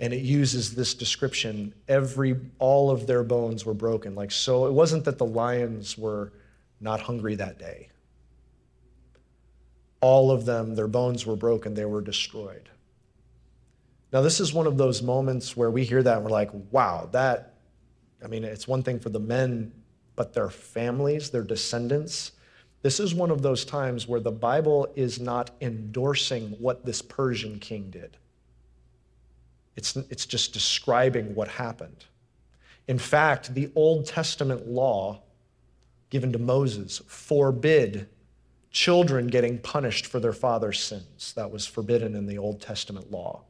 [0.00, 4.14] And it uses this description every all of their bones were broken.
[4.14, 6.32] Like so it wasn't that the lions were
[6.80, 7.88] not hungry that day.
[10.00, 12.68] All of them, their bones were broken, they were destroyed.
[14.12, 17.08] Now, this is one of those moments where we hear that and we're like, wow,
[17.12, 17.54] that,
[18.24, 19.72] I mean, it's one thing for the men
[20.18, 22.32] but their families, their descendants.
[22.82, 27.60] This is one of those times where the Bible is not endorsing what this Persian
[27.60, 28.16] king did.
[29.76, 32.04] It's, it's just describing what happened.
[32.88, 35.22] In fact, the Old Testament law
[36.10, 38.08] given to Moses forbid
[38.72, 41.32] children getting punished for their father's sins.
[41.34, 43.42] That was forbidden in the Old Testament law.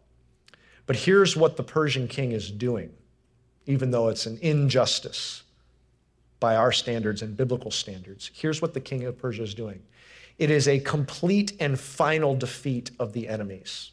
[0.85, 2.91] But here's what the Persian king is doing,
[3.65, 5.45] even though it's an injustice
[6.41, 8.31] by our standards and biblical standards.
[8.35, 9.83] Here's what the king of Persia is doing
[10.39, 13.91] it is a complete and final defeat of the enemies.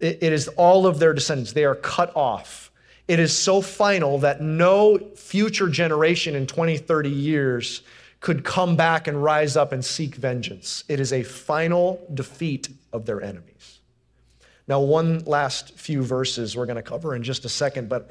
[0.00, 2.70] it is all of their descendants, they are cut off.
[3.08, 7.82] It is so final that no future generation in 20, 30 years
[8.20, 10.84] could come back and rise up and seek vengeance.
[10.88, 13.80] It is a final defeat of their enemies.
[14.68, 18.10] Now, one last few verses we're going to cover in just a second, but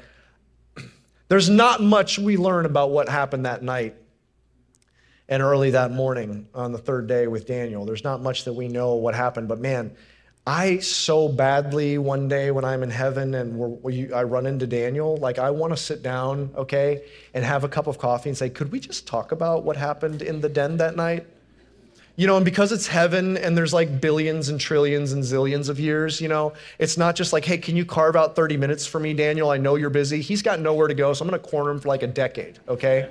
[1.28, 3.94] there's not much we learn about what happened that night
[5.28, 7.84] and early that morning on the third day with Daniel.
[7.84, 9.96] There's not much that we know what happened, but man,
[10.46, 15.16] I so badly one day when I'm in heaven and we, I run into Daniel,
[15.16, 18.50] like I want to sit down, okay, and have a cup of coffee and say,
[18.50, 21.26] could we just talk about what happened in the den that night?
[22.16, 25.80] You know, and because it's heaven and there's like billions and trillions and zillions of
[25.80, 29.00] years, you know, it's not just like, hey, can you carve out 30 minutes for
[29.00, 29.50] me, Daniel?
[29.50, 30.20] I know you're busy.
[30.20, 33.08] He's got nowhere to go, so I'm gonna corner him for like a decade, okay?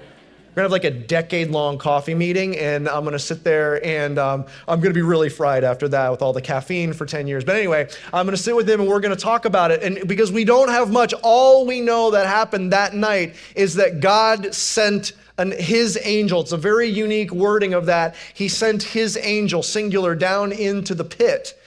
[0.51, 4.19] We're gonna have like a decade long coffee meeting, and I'm gonna sit there and
[4.19, 7.45] um, I'm gonna be really fried after that with all the caffeine for 10 years.
[7.45, 9.81] But anyway, I'm gonna sit with him and we're gonna talk about it.
[9.81, 14.01] And because we don't have much, all we know that happened that night is that
[14.01, 16.41] God sent an, his angel.
[16.41, 18.15] It's a very unique wording of that.
[18.33, 21.57] He sent his angel, singular, down into the pit.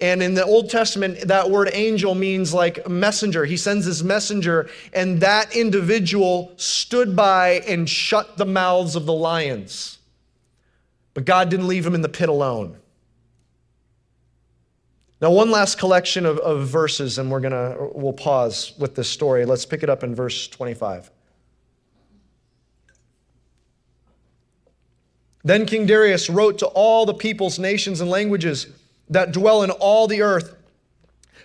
[0.00, 3.44] And in the Old Testament, that word angel means like messenger.
[3.44, 9.12] He sends his messenger, and that individual stood by and shut the mouths of the
[9.12, 9.98] lions.
[11.12, 12.76] But God didn't leave him in the pit alone.
[15.20, 19.44] Now, one last collection of, of verses, and we're gonna we'll pause with this story.
[19.44, 21.10] Let's pick it up in verse 25.
[25.42, 28.66] Then King Darius wrote to all the peoples, nations, and languages
[29.08, 30.56] that dwell in all the earth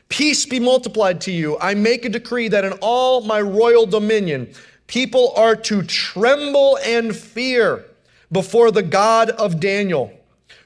[0.09, 1.57] Peace be multiplied to you.
[1.59, 4.53] I make a decree that in all my royal dominion,
[4.87, 7.85] people are to tremble and fear
[8.31, 10.13] before the God of Daniel,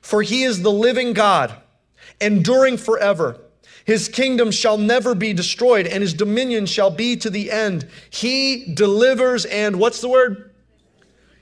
[0.01, 1.53] for he is the living God,
[2.19, 3.39] enduring forever.
[3.85, 7.87] His kingdom shall never be destroyed, and his dominion shall be to the end.
[8.09, 10.48] He delivers and what's the word?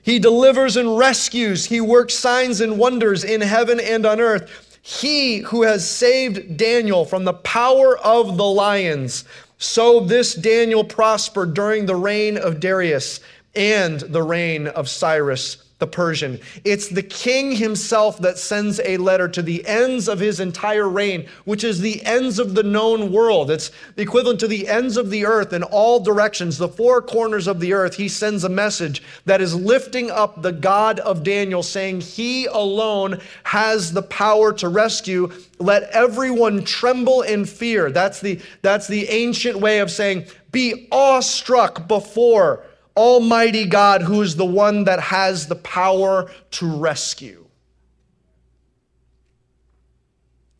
[0.08, 1.66] He delivers and rescues.
[1.66, 4.78] He works signs and wonders in heaven and on earth.
[4.80, 9.26] He who has saved Daniel from the power of the lions.
[9.58, 13.20] So this Daniel prospered during the reign of Darius
[13.54, 16.40] and the reign of Cyrus the Persian.
[16.64, 21.28] It's the king himself that sends a letter to the ends of his entire reign,
[21.44, 23.48] which is the ends of the known world.
[23.48, 27.60] It's equivalent to the ends of the earth in all directions, the four corners of
[27.60, 27.94] the earth.
[27.94, 33.20] He sends a message that is lifting up the God of Daniel, saying, He alone
[33.44, 35.30] has the power to rescue.
[35.60, 37.92] Let everyone tremble in fear.
[37.92, 42.64] That's the, that's the ancient way of saying, be awestruck before
[42.98, 47.46] Almighty God, who is the one that has the power to rescue.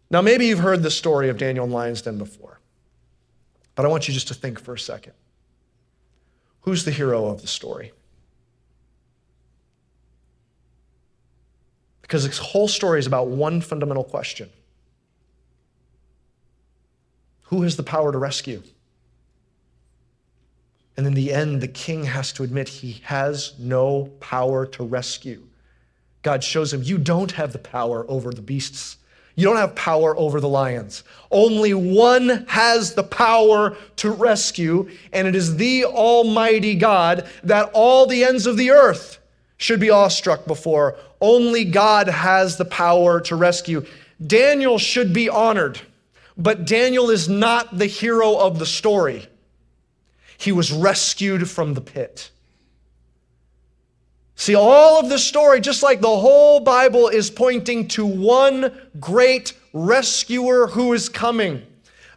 [0.08, 2.60] Now, maybe you've heard the story of Daniel and Lion's Den before,
[3.74, 5.14] but I want you just to think for a second.
[6.60, 7.92] Who's the hero of the story?
[12.02, 14.48] Because this whole story is about one fundamental question
[17.46, 18.62] Who has the power to rescue?
[20.98, 25.44] And in the end, the king has to admit he has no power to rescue.
[26.22, 28.96] God shows him, You don't have the power over the beasts.
[29.36, 31.04] You don't have power over the lions.
[31.30, 38.06] Only one has the power to rescue, and it is the Almighty God that all
[38.06, 39.20] the ends of the earth
[39.56, 40.96] should be awestruck before.
[41.20, 43.86] Only God has the power to rescue.
[44.26, 45.80] Daniel should be honored,
[46.36, 49.28] but Daniel is not the hero of the story.
[50.38, 52.30] He was rescued from the pit.
[54.36, 59.52] See, all of this story, just like the whole Bible, is pointing to one great
[59.72, 61.66] rescuer who is coming.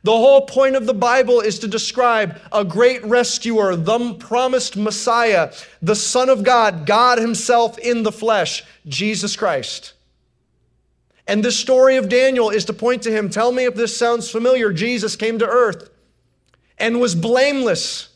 [0.04, 5.52] The whole point of the Bible is to describe a great rescuer, the promised Messiah,
[5.82, 9.94] the Son of God, God Himself in the flesh, Jesus Christ.
[11.28, 13.30] And this story of Daniel is to point to him.
[13.30, 14.72] Tell me if this sounds familiar.
[14.72, 15.90] Jesus came to earth
[16.78, 18.11] and was blameless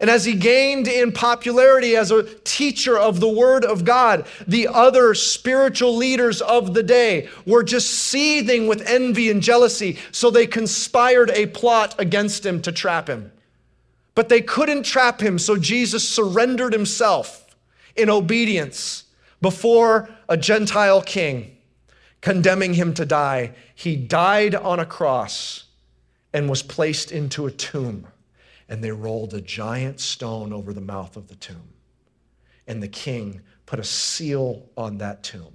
[0.00, 4.68] and as he gained in popularity as a teacher of the Word of God, the
[4.68, 10.46] other spiritual leaders of the day were just seething with envy and jealousy, so they
[10.46, 13.32] conspired a plot against him to trap him.
[14.14, 17.56] But they couldn't trap him, so Jesus surrendered himself
[17.96, 19.04] in obedience
[19.40, 21.56] before a Gentile king,
[22.20, 23.52] condemning him to die.
[23.74, 25.64] He died on a cross
[26.32, 28.06] and was placed into a tomb
[28.68, 31.68] and they rolled a giant stone over the mouth of the tomb.
[32.66, 35.54] And the king put a seal on that tomb.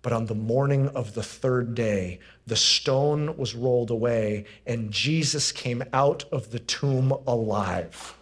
[0.00, 5.52] But on the morning of the third day, the stone was rolled away, and Jesus
[5.52, 8.14] came out of the tomb alive.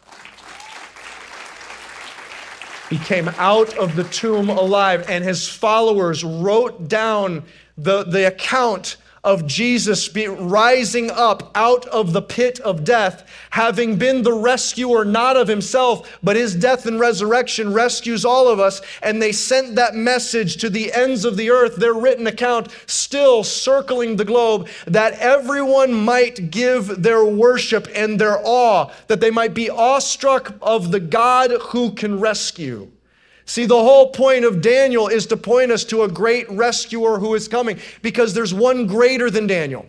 [2.88, 7.44] He came out of the tomb alive, and his followers wrote down
[7.76, 14.22] the, the account of Jesus rising up out of the pit of death, having been
[14.22, 18.80] the rescuer not of himself, but his death and resurrection rescues all of us.
[19.02, 23.42] And they sent that message to the ends of the earth, their written account still
[23.42, 29.54] circling the globe, that everyone might give their worship and their awe, that they might
[29.54, 32.92] be awestruck of the God who can rescue.
[33.46, 37.34] See, the whole point of Daniel is to point us to a great rescuer who
[37.34, 39.86] is coming because there's one greater than Daniel.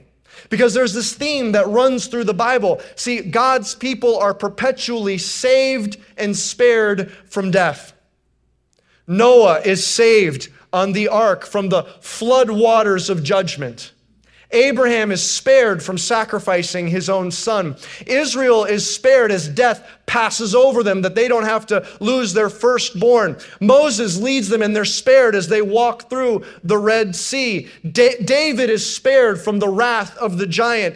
[0.51, 2.79] Because there's this theme that runs through the Bible.
[2.95, 7.93] See, God's people are perpetually saved and spared from death.
[9.07, 13.91] Noah is saved on the ark from the flood waters of judgment.
[14.51, 17.75] Abraham is spared from sacrificing his own son.
[18.05, 22.49] Israel is spared as death passes over them, that they don't have to lose their
[22.49, 23.37] firstborn.
[23.59, 27.67] Moses leads them and they're spared as they walk through the Red Sea.
[27.91, 30.95] Da- David is spared from the wrath of the giant.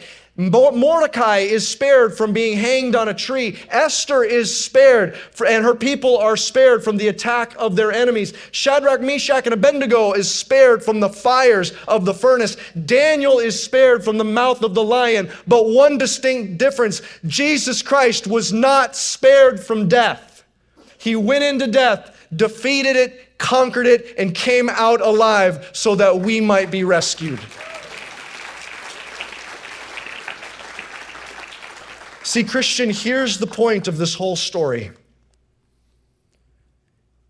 [0.49, 3.59] Mordecai is spared from being hanged on a tree.
[3.69, 8.33] Esther is spared, for, and her people are spared from the attack of their enemies.
[8.51, 12.57] Shadrach, Meshach, and Abednego is spared from the fires of the furnace.
[12.85, 15.29] Daniel is spared from the mouth of the lion.
[15.47, 20.43] But one distinct difference Jesus Christ was not spared from death.
[20.97, 26.39] He went into death, defeated it, conquered it, and came out alive so that we
[26.39, 27.39] might be rescued.
[32.32, 34.91] See, Christian, here's the point of this whole story.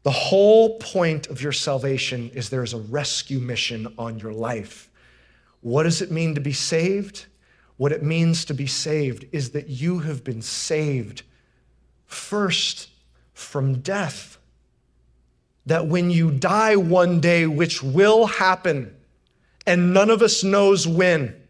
[0.03, 4.91] The whole point of your salvation is there's a rescue mission on your life.
[5.61, 7.25] What does it mean to be saved?
[7.77, 11.23] What it means to be saved is that you have been saved
[12.05, 12.89] first
[13.33, 14.37] from death.
[15.65, 18.95] That when you die one day, which will happen,
[19.65, 21.40] and none of us knows when,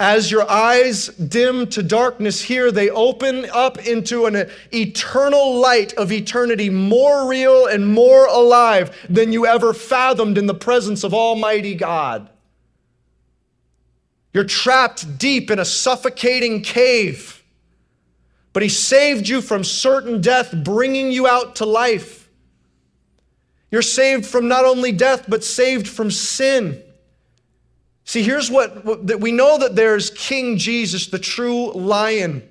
[0.00, 6.10] as your eyes dim to darkness here, they open up into an eternal light of
[6.10, 11.74] eternity, more real and more alive than you ever fathomed in the presence of Almighty
[11.74, 12.30] God.
[14.32, 17.44] You're trapped deep in a suffocating cave,
[18.54, 22.30] but He saved you from certain death, bringing you out to life.
[23.70, 26.82] You're saved from not only death, but saved from sin.
[28.10, 32.42] See, here's what that we know that there's King Jesus, the true lion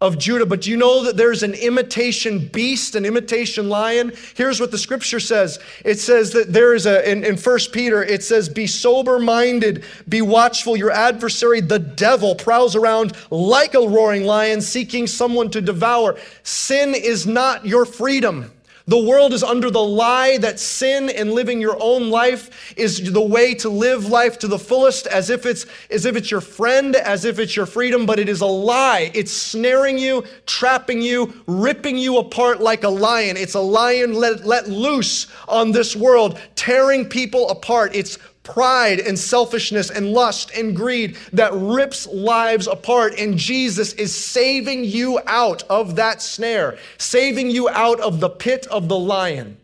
[0.00, 4.12] of Judah, but you know that there's an imitation beast, an imitation lion?
[4.36, 5.58] Here's what the scripture says.
[5.84, 9.82] It says that there is a, in, in 1 Peter, it says, Be sober minded,
[10.08, 10.76] be watchful.
[10.76, 16.16] Your adversary, the devil, prowls around like a roaring lion, seeking someone to devour.
[16.44, 18.53] Sin is not your freedom.
[18.86, 23.20] The world is under the lie that sin and living your own life is the
[23.20, 26.94] way to live life to the fullest as if it's as if it's your friend,
[26.94, 29.10] as if it's your freedom, but it is a lie.
[29.14, 33.38] It's snaring you, trapping you, ripping you apart like a lion.
[33.38, 37.94] It's a lion let, let loose on this world, tearing people apart.
[37.94, 43.18] It's pride and selfishness and lust and greed that rips lives apart.
[43.18, 48.68] And Jesus is saving you out of that snare, saving you out of the pit
[48.70, 49.56] of the lion,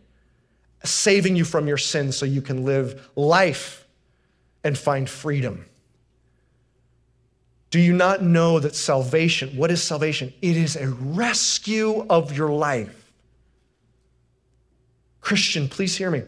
[0.82, 3.86] saving you from your sins so you can live life
[4.64, 5.66] and find freedom.
[7.70, 10.32] Do you not know that salvation, what is salvation?
[10.42, 13.12] It is a rescue of your life.
[15.20, 16.22] Christian, please hear me.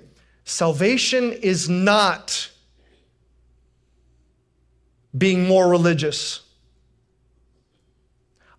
[0.53, 2.50] Salvation is not
[5.16, 6.40] being more religious.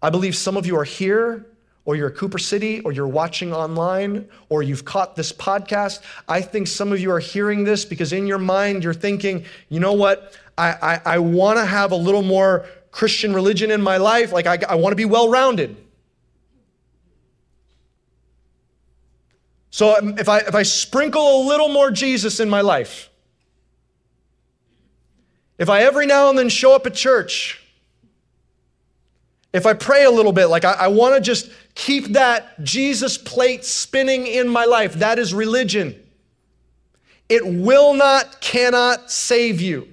[0.02, 1.46] I believe some of you are here,
[1.86, 6.02] or you're at Cooper City, or you're watching online, or you've caught this podcast.
[6.28, 9.80] I think some of you are hearing this because in your mind you're thinking, you
[9.80, 10.36] know what?
[10.58, 14.32] I, I, I want to have a little more Christian religion in my life.
[14.32, 15.78] Like, I, I want to be well rounded.
[19.74, 23.10] So um, if I, if I sprinkle a little more Jesus in my life,
[25.58, 27.60] if I every now and then show up at church,
[29.52, 33.18] if I pray a little bit, like I, I want to just keep that Jesus
[33.18, 36.00] plate spinning in my life, that is religion.
[37.28, 39.88] It will not, cannot save you.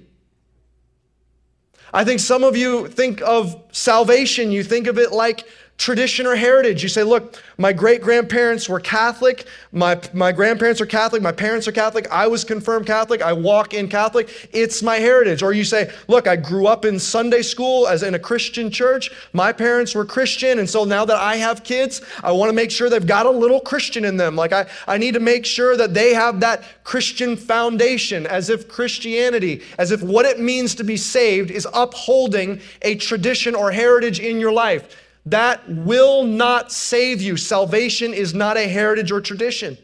[1.91, 5.47] I think some of you think of salvation, you think of it like
[5.81, 6.83] tradition or heritage.
[6.83, 11.67] You say, look, my great grandparents were Catholic, my, my grandparents are Catholic, my parents
[11.67, 15.41] are Catholic, I was confirmed Catholic, I walk in Catholic, it's my heritage.
[15.41, 19.09] Or you say, look, I grew up in Sunday school as in a Christian church,
[19.33, 22.69] my parents were Christian, and so now that I have kids, I want to make
[22.69, 24.35] sure they've got a little Christian in them.
[24.35, 28.67] Like I, I need to make sure that they have that Christian foundation, as if
[28.67, 34.19] Christianity, as if what it means to be saved is upholding a tradition or heritage
[34.19, 34.95] in your life.
[35.25, 37.37] That will not save you.
[37.37, 39.77] Salvation is not a heritage or tradition.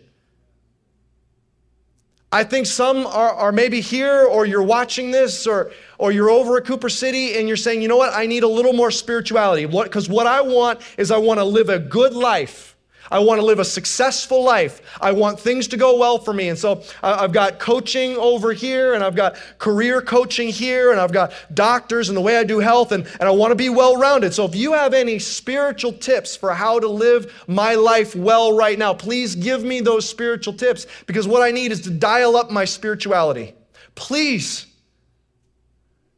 [2.32, 6.58] I think some are, are maybe here or you're watching this or, or you're over
[6.58, 9.66] at Cooper City and you're saying, you know what, I need a little more spirituality.
[9.66, 12.77] Because what, what I want is I want to live a good life.
[13.12, 14.82] I want to live a successful life.
[15.02, 16.50] I want things to go well for me.
[16.50, 21.12] And so I've got coaching over here, and I've got career coaching here, and I've
[21.12, 23.98] got doctors and the way I do health, and, and I want to be well
[23.98, 24.34] rounded.
[24.34, 28.78] So if you have any spiritual tips for how to live my life well right
[28.78, 32.52] now, please give me those spiritual tips because what I need is to dial up
[32.52, 33.54] my spirituality.
[33.96, 34.68] Please.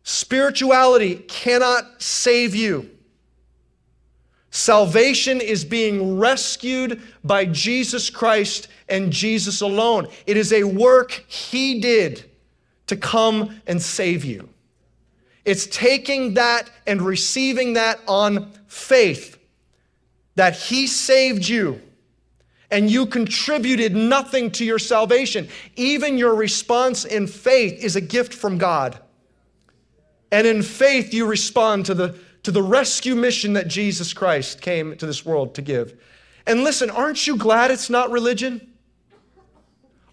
[0.04, 2.90] Spirituality cannot save you.
[4.52, 10.08] Salvation is being rescued by Jesus Christ and Jesus alone.
[10.26, 12.30] It is a work He did
[12.88, 14.50] to come and save you.
[15.45, 19.38] It's taking that and receiving that on faith
[20.36, 21.82] that He saved you
[22.72, 25.47] and you contributed nothing to your salvation.
[25.76, 29.00] Even your response in faith is a gift from God.
[30.32, 34.96] And in faith, you respond to the to the rescue mission that Jesus Christ came
[34.98, 36.00] to this world to give.
[36.48, 38.74] And listen, aren't you glad it's not religion?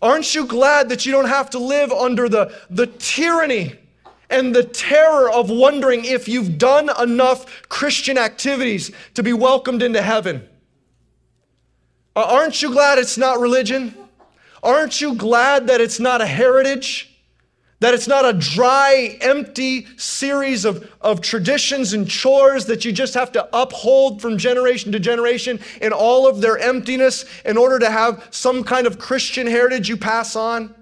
[0.03, 3.75] Aren't you glad that you don't have to live under the, the tyranny
[4.29, 10.03] and the terror of wondering if you've done enough Christian activities to be welcomed into
[10.03, 10.47] heaven?
[12.15, 13.95] Aren't you glad it's not religion?
[14.63, 17.16] Aren't you glad that it's not a heritage?
[17.81, 23.13] That it's not a dry, empty series of, of traditions and chores that you just
[23.15, 27.91] have to uphold from generation to generation in all of their emptiness in order to
[27.91, 30.75] have some kind of Christian heritage you pass on?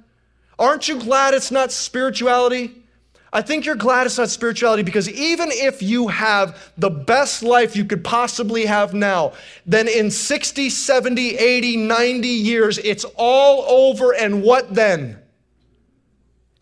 [0.57, 2.85] Aren't you glad it's not spirituality?
[3.33, 7.75] I think you're glad it's not spirituality because even if you have the best life
[7.75, 9.33] you could possibly have now,
[9.67, 14.15] then in 60, 70, 80, 90 years, it's all over.
[14.15, 15.19] And what then?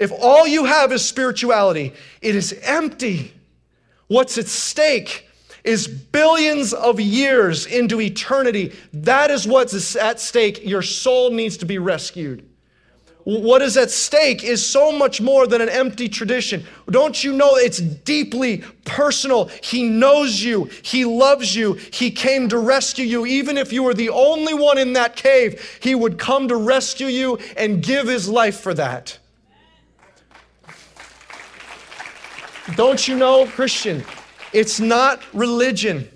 [0.03, 3.33] If all you have is spirituality, it is empty.
[4.09, 5.29] What's at stake
[5.63, 8.73] is billions of years into eternity.
[8.93, 10.67] That is what's at stake.
[10.67, 12.45] Your soul needs to be rescued.
[13.23, 16.65] What is at stake is so much more than an empty tradition.
[16.91, 19.45] Don't you know it's deeply personal?
[19.63, 23.25] He knows you, He loves you, He came to rescue you.
[23.25, 27.07] Even if you were the only one in that cave, He would come to rescue
[27.07, 29.21] you and give His life for that.
[32.77, 34.05] Don't you know, Christian,
[34.53, 36.09] it's not religion.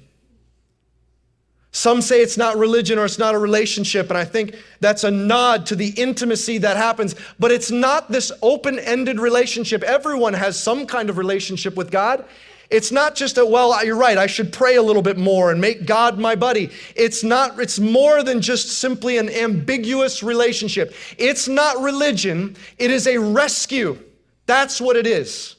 [1.73, 5.11] Some say it's not religion or it's not a relationship, and I think that's a
[5.11, 7.15] nod to the intimacy that happens.
[7.39, 9.83] But it's not this open ended relationship.
[9.83, 12.25] Everyone has some kind of relationship with God.
[12.71, 15.61] It's not just a, well, you're right, I should pray a little bit more and
[15.61, 16.71] make God my buddy.
[16.95, 20.95] It's not, it's more than just simply an ambiguous relationship.
[21.19, 23.99] It's not religion, it is a rescue.
[24.47, 25.56] That's what it is.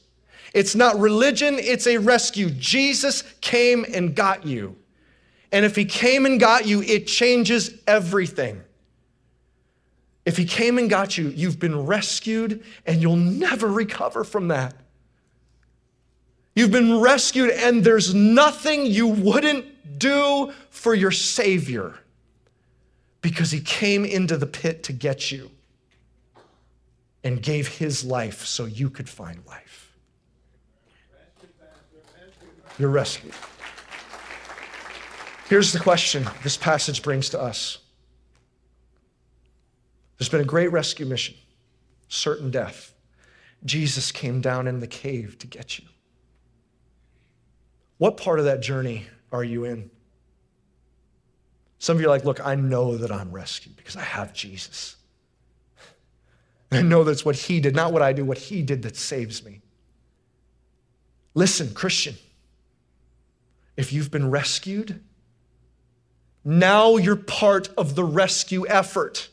[0.54, 2.50] It's not religion, it's a rescue.
[2.50, 4.76] Jesus came and got you.
[5.52, 8.62] And if he came and got you, it changes everything.
[10.26, 14.74] If he came and got you, you've been rescued and you'll never recover from that.
[16.54, 21.94] You've been rescued, and there's nothing you wouldn't do for your Savior
[23.20, 25.52] because he came into the pit to get you
[27.22, 29.87] and gave his life so you could find life.
[32.78, 33.34] You're rescued.
[35.48, 37.78] Here's the question this passage brings to us
[40.18, 41.34] There's been a great rescue mission,
[42.08, 42.94] certain death.
[43.64, 45.84] Jesus came down in the cave to get you.
[47.96, 49.90] What part of that journey are you in?
[51.80, 54.96] Some of you are like, look, I know that I'm rescued because I have Jesus.
[56.72, 59.44] I know that's what he did, not what I do, what he did that saves
[59.44, 59.60] me.
[61.34, 62.14] Listen, Christian,
[63.78, 65.00] if you've been rescued,
[66.44, 69.28] now you're part of the rescue effort.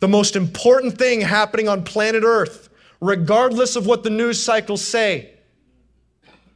[0.00, 2.68] The most important thing happening on planet Earth,
[3.00, 5.30] regardless of what the news cycles say,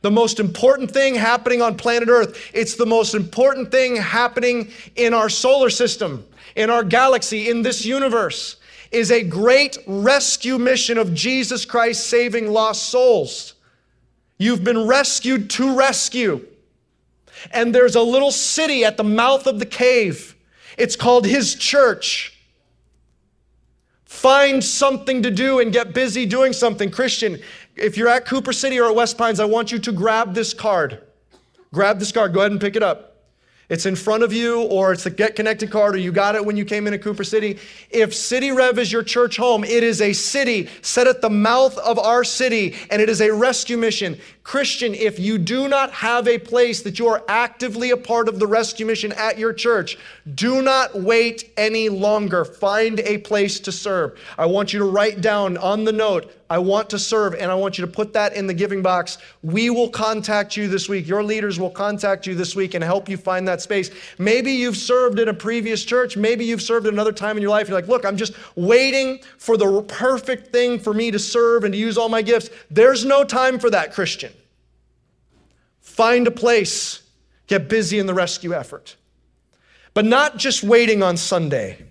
[0.02, 5.14] the most important thing happening on planet Earth, it's the most important thing happening in
[5.14, 6.22] our solar system,
[6.54, 8.56] in our galaxy, in this universe,
[8.92, 13.54] is a great rescue mission of Jesus Christ saving lost souls.
[14.40, 16.46] You've been rescued to rescue.
[17.52, 20.34] And there's a little city at the mouth of the cave.
[20.78, 22.38] It's called His Church.
[24.06, 26.90] Find something to do and get busy doing something.
[26.90, 27.38] Christian,
[27.76, 30.54] if you're at Cooper City or at West Pines, I want you to grab this
[30.54, 31.02] card.
[31.74, 32.32] Grab this card.
[32.32, 33.09] Go ahead and pick it up
[33.70, 36.44] it's in front of you, or it's the Get Connected card, or you got it
[36.44, 37.58] when you came into Cooper City.
[37.88, 41.78] If City Rev is your church home, it is a city set at the mouth
[41.78, 44.18] of our city, and it is a rescue mission.
[44.42, 48.40] Christian, if you do not have a place that you are actively a part of
[48.40, 49.96] the rescue mission at your church,
[50.34, 52.44] do not wait any longer.
[52.44, 54.18] Find a place to serve.
[54.36, 57.54] I want you to write down on the note, I want to serve, and I
[57.54, 59.18] want you to put that in the giving box.
[59.40, 61.06] We will contact you this week.
[61.06, 63.92] Your leaders will contact you this week and help you find that space.
[64.18, 66.16] Maybe you've served in a previous church.
[66.16, 67.68] Maybe you've served at another time in your life.
[67.68, 71.72] You're like, look, I'm just waiting for the perfect thing for me to serve and
[71.72, 72.50] to use all my gifts.
[72.68, 74.32] There's no time for that, Christian.
[75.78, 77.02] Find a place,
[77.46, 78.96] get busy in the rescue effort.
[79.94, 81.84] But not just waiting on Sunday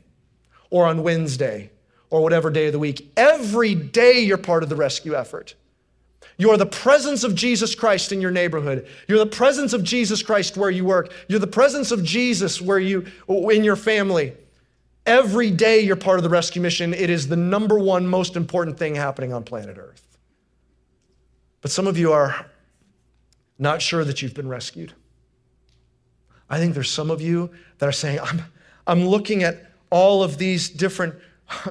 [0.69, 1.71] or on Wednesday
[2.09, 3.11] or whatever day of the week.
[3.15, 5.55] Every day you're part of the rescue effort.
[6.37, 8.87] You're the presence of Jesus Christ in your neighborhood.
[9.07, 11.11] You're the presence of Jesus Christ where you work.
[11.27, 14.33] You're the presence of Jesus where you in your family.
[15.05, 16.93] Every day you're part of the rescue mission.
[16.93, 20.05] It is the number one most important thing happening on planet Earth.
[21.61, 22.45] But some of you are
[23.57, 24.93] not sure that you've been rescued.
[26.49, 27.49] I think there's some of you
[27.79, 28.43] that are saying, I'm,
[28.87, 31.15] I'm looking at all of these different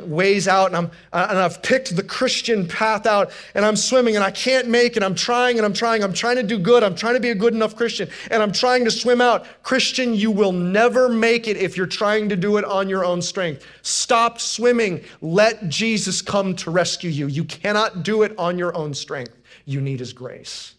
[0.02, 4.24] ways out and, I'm, and I've picked the Christian path out and I'm swimming and
[4.24, 5.02] I can't make it.
[5.02, 6.02] I'm trying and I'm trying.
[6.02, 6.82] I'm trying to do good.
[6.82, 9.46] I'm trying to be a good enough Christian and I'm trying to swim out.
[9.62, 13.22] Christian, you will never make it if you're trying to do it on your own
[13.22, 13.64] strength.
[13.82, 15.02] Stop swimming.
[15.20, 17.26] Let Jesus come to rescue you.
[17.26, 19.36] You cannot do it on your own strength.
[19.64, 20.74] You need his grace.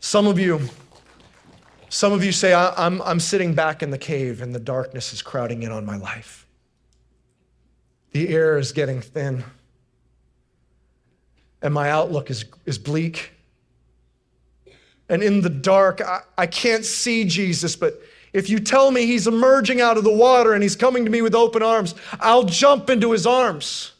[0.00, 0.60] Some of you,
[1.88, 5.22] some of you say, I'm, I'm sitting back in the cave and the darkness is
[5.22, 6.46] crowding in on my life.
[8.14, 9.44] The air is getting thin.
[11.60, 13.32] And my outlook is, is bleak.
[15.08, 18.00] And in the dark, I, I can't see Jesus, but
[18.32, 21.22] if you tell me he's emerging out of the water and he's coming to me
[21.22, 23.92] with open arms, I'll jump into his arms.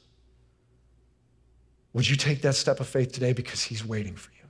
[1.93, 4.49] Would you take that step of faith today because he's waiting for you?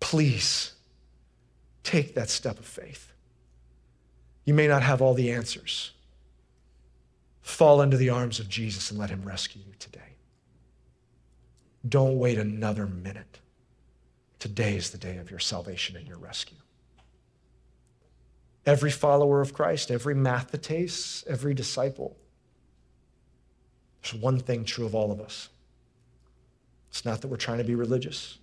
[0.00, 0.72] Please
[1.82, 3.12] take that step of faith.
[4.44, 5.92] You may not have all the answers
[7.46, 10.16] fall into the arms of Jesus and let him rescue you today.
[11.88, 13.38] Don't wait another minute.
[14.40, 16.58] Today is the day of your salvation and your rescue.
[18.66, 22.16] Every follower of Christ, every mathetes, every disciple,
[24.02, 25.48] there's one thing true of all of us.
[26.90, 28.38] It's not that we're trying to be religious.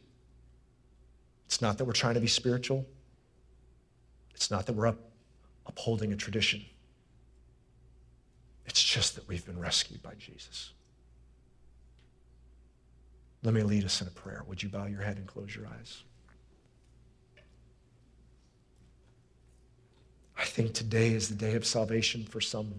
[1.48, 2.86] It's not that we're trying to be spiritual.
[4.34, 5.00] It's not that we're up,
[5.66, 6.64] upholding a tradition.
[8.66, 10.72] It's just that we've been rescued by Jesus.
[13.44, 14.44] Let me lead us in a prayer.
[14.48, 16.04] Would you bow your head and close your eyes?
[20.38, 22.74] I think today is the day of salvation for some.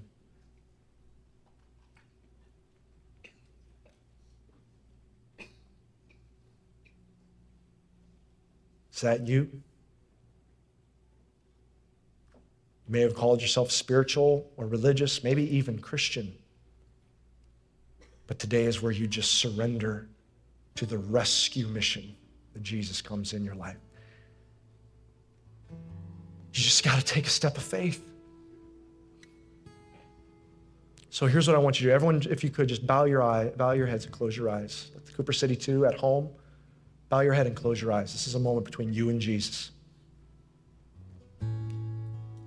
[8.92, 9.50] Is that you?
[12.86, 16.34] You may have called yourself spiritual or religious, maybe even Christian.
[18.26, 20.08] But today is where you just surrender
[20.76, 22.14] to the rescue mission
[22.52, 23.76] that Jesus comes in your life.
[25.70, 28.04] You just got to take a step of faith.
[31.10, 31.94] So here's what I want you to do.
[31.94, 34.90] Everyone, if you could, just bow your eye, bow your heads and close your eyes.
[34.96, 36.28] At the Cooper City 2 at home,
[37.08, 38.12] bow your head and close your eyes.
[38.12, 39.70] This is a moment between you and Jesus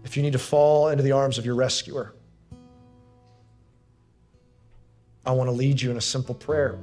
[0.07, 2.13] if you need to fall into the arms of your rescuer,
[5.25, 6.79] I want to lead you in a simple prayer,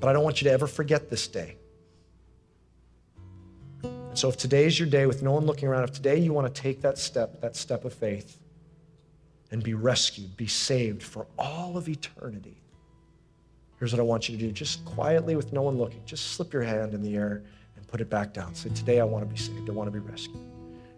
[0.00, 1.56] but I don't want you to ever forget this day.
[3.82, 6.32] And so, if today is your day with no one looking around, if today you
[6.32, 8.38] want to take that step, that step of faith,
[9.50, 12.56] and be rescued, be saved for all of eternity,
[13.78, 14.50] here's what I want you to do.
[14.50, 17.42] Just quietly, with no one looking, just slip your hand in the air
[17.76, 18.54] and put it back down.
[18.54, 19.68] Say, Today I want to be saved.
[19.68, 20.40] I want to be rescued.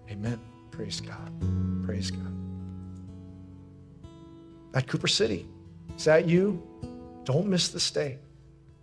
[0.08, 0.38] Amen.
[0.74, 1.84] Praise God.
[1.86, 2.32] Praise God.
[4.74, 5.46] At Cooper City,
[5.96, 6.60] is that you?
[7.24, 8.18] Don't miss this day.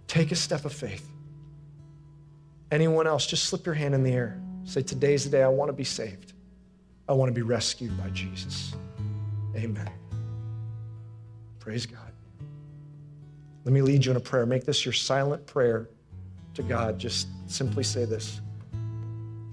[0.08, 1.06] Take a step of faith.
[2.72, 4.42] Anyone else, just slip your hand in the air.
[4.64, 6.32] Say, Today's the day I want to be saved.
[7.10, 8.74] I want to be rescued by Jesus.
[9.56, 9.90] Amen.
[11.60, 12.00] Praise God.
[13.66, 14.46] Let me lead you in a prayer.
[14.46, 15.90] Make this your silent prayer
[16.54, 16.98] to God.
[16.98, 18.40] Just simply say this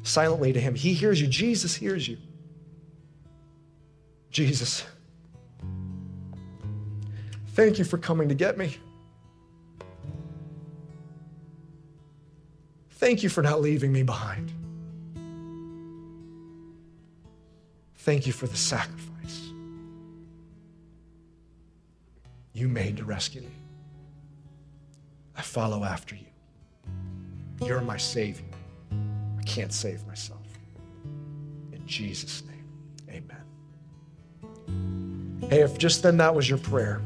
[0.05, 0.77] silently to Him.
[0.77, 2.17] He hears you, Jesus hears you.
[4.31, 4.85] Jesus,
[7.49, 8.77] thank you for coming to get me.
[12.91, 14.53] Thank you for not leaving me behind.
[17.97, 19.09] Thank you for the sacrifice
[22.59, 23.49] you made to rescue me.
[25.37, 26.27] I follow after you.
[27.65, 28.45] You're my Savior.
[29.39, 30.47] I can't save myself.
[31.73, 32.65] In Jesus' name,
[33.09, 33.38] amen.
[35.49, 37.01] Hey, if just then that was your prayer,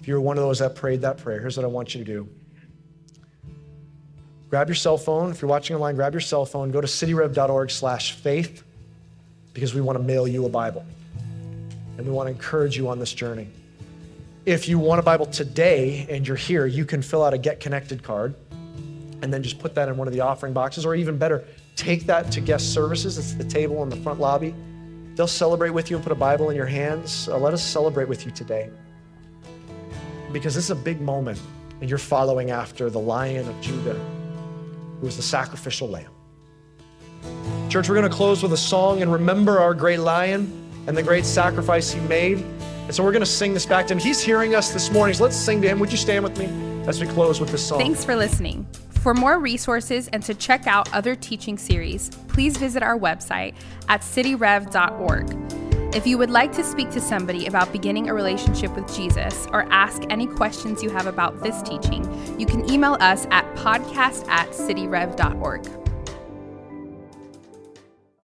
[0.00, 2.12] if you're one of those that prayed that prayer, here's what I want you to
[2.12, 2.28] do.
[4.48, 5.30] Grab your cell phone.
[5.30, 8.64] If you're watching online, grab your cell phone, go to cityrev.org slash faith
[9.54, 10.84] because we want to mail you a Bible.
[11.96, 13.48] And we want to encourage you on this journey.
[14.46, 17.60] If you want a Bible today and you're here, you can fill out a Get
[17.60, 18.34] Connected card
[19.22, 21.44] and then just put that in one of the offering boxes, or even better,
[21.76, 23.18] take that to guest services.
[23.18, 24.54] It's the table in the front lobby.
[25.20, 27.28] They'll celebrate with you and put a Bible in your hands.
[27.28, 28.70] Uh, let us celebrate with you today.
[30.32, 31.38] Because this is a big moment,
[31.82, 34.00] and you're following after the Lion of Judah,
[34.98, 36.10] who is the sacrificial lamb.
[37.68, 40.50] Church, we're going to close with a song and remember our great lion
[40.86, 42.38] and the great sacrifice he made.
[42.38, 43.98] And so we're going to sing this back to him.
[44.00, 45.80] He's hearing us this morning, so let's sing to him.
[45.80, 46.46] Would you stand with me
[46.88, 47.78] as we close with this song?
[47.78, 48.66] Thanks for listening.
[49.00, 53.54] For more resources and to check out other teaching series, please visit our website
[53.88, 55.94] at cityrev.org.
[55.94, 59.62] If you would like to speak to somebody about beginning a relationship with Jesus or
[59.72, 62.04] ask any questions you have about this teaching,
[62.38, 65.79] you can email us at podcast at cityrev.org.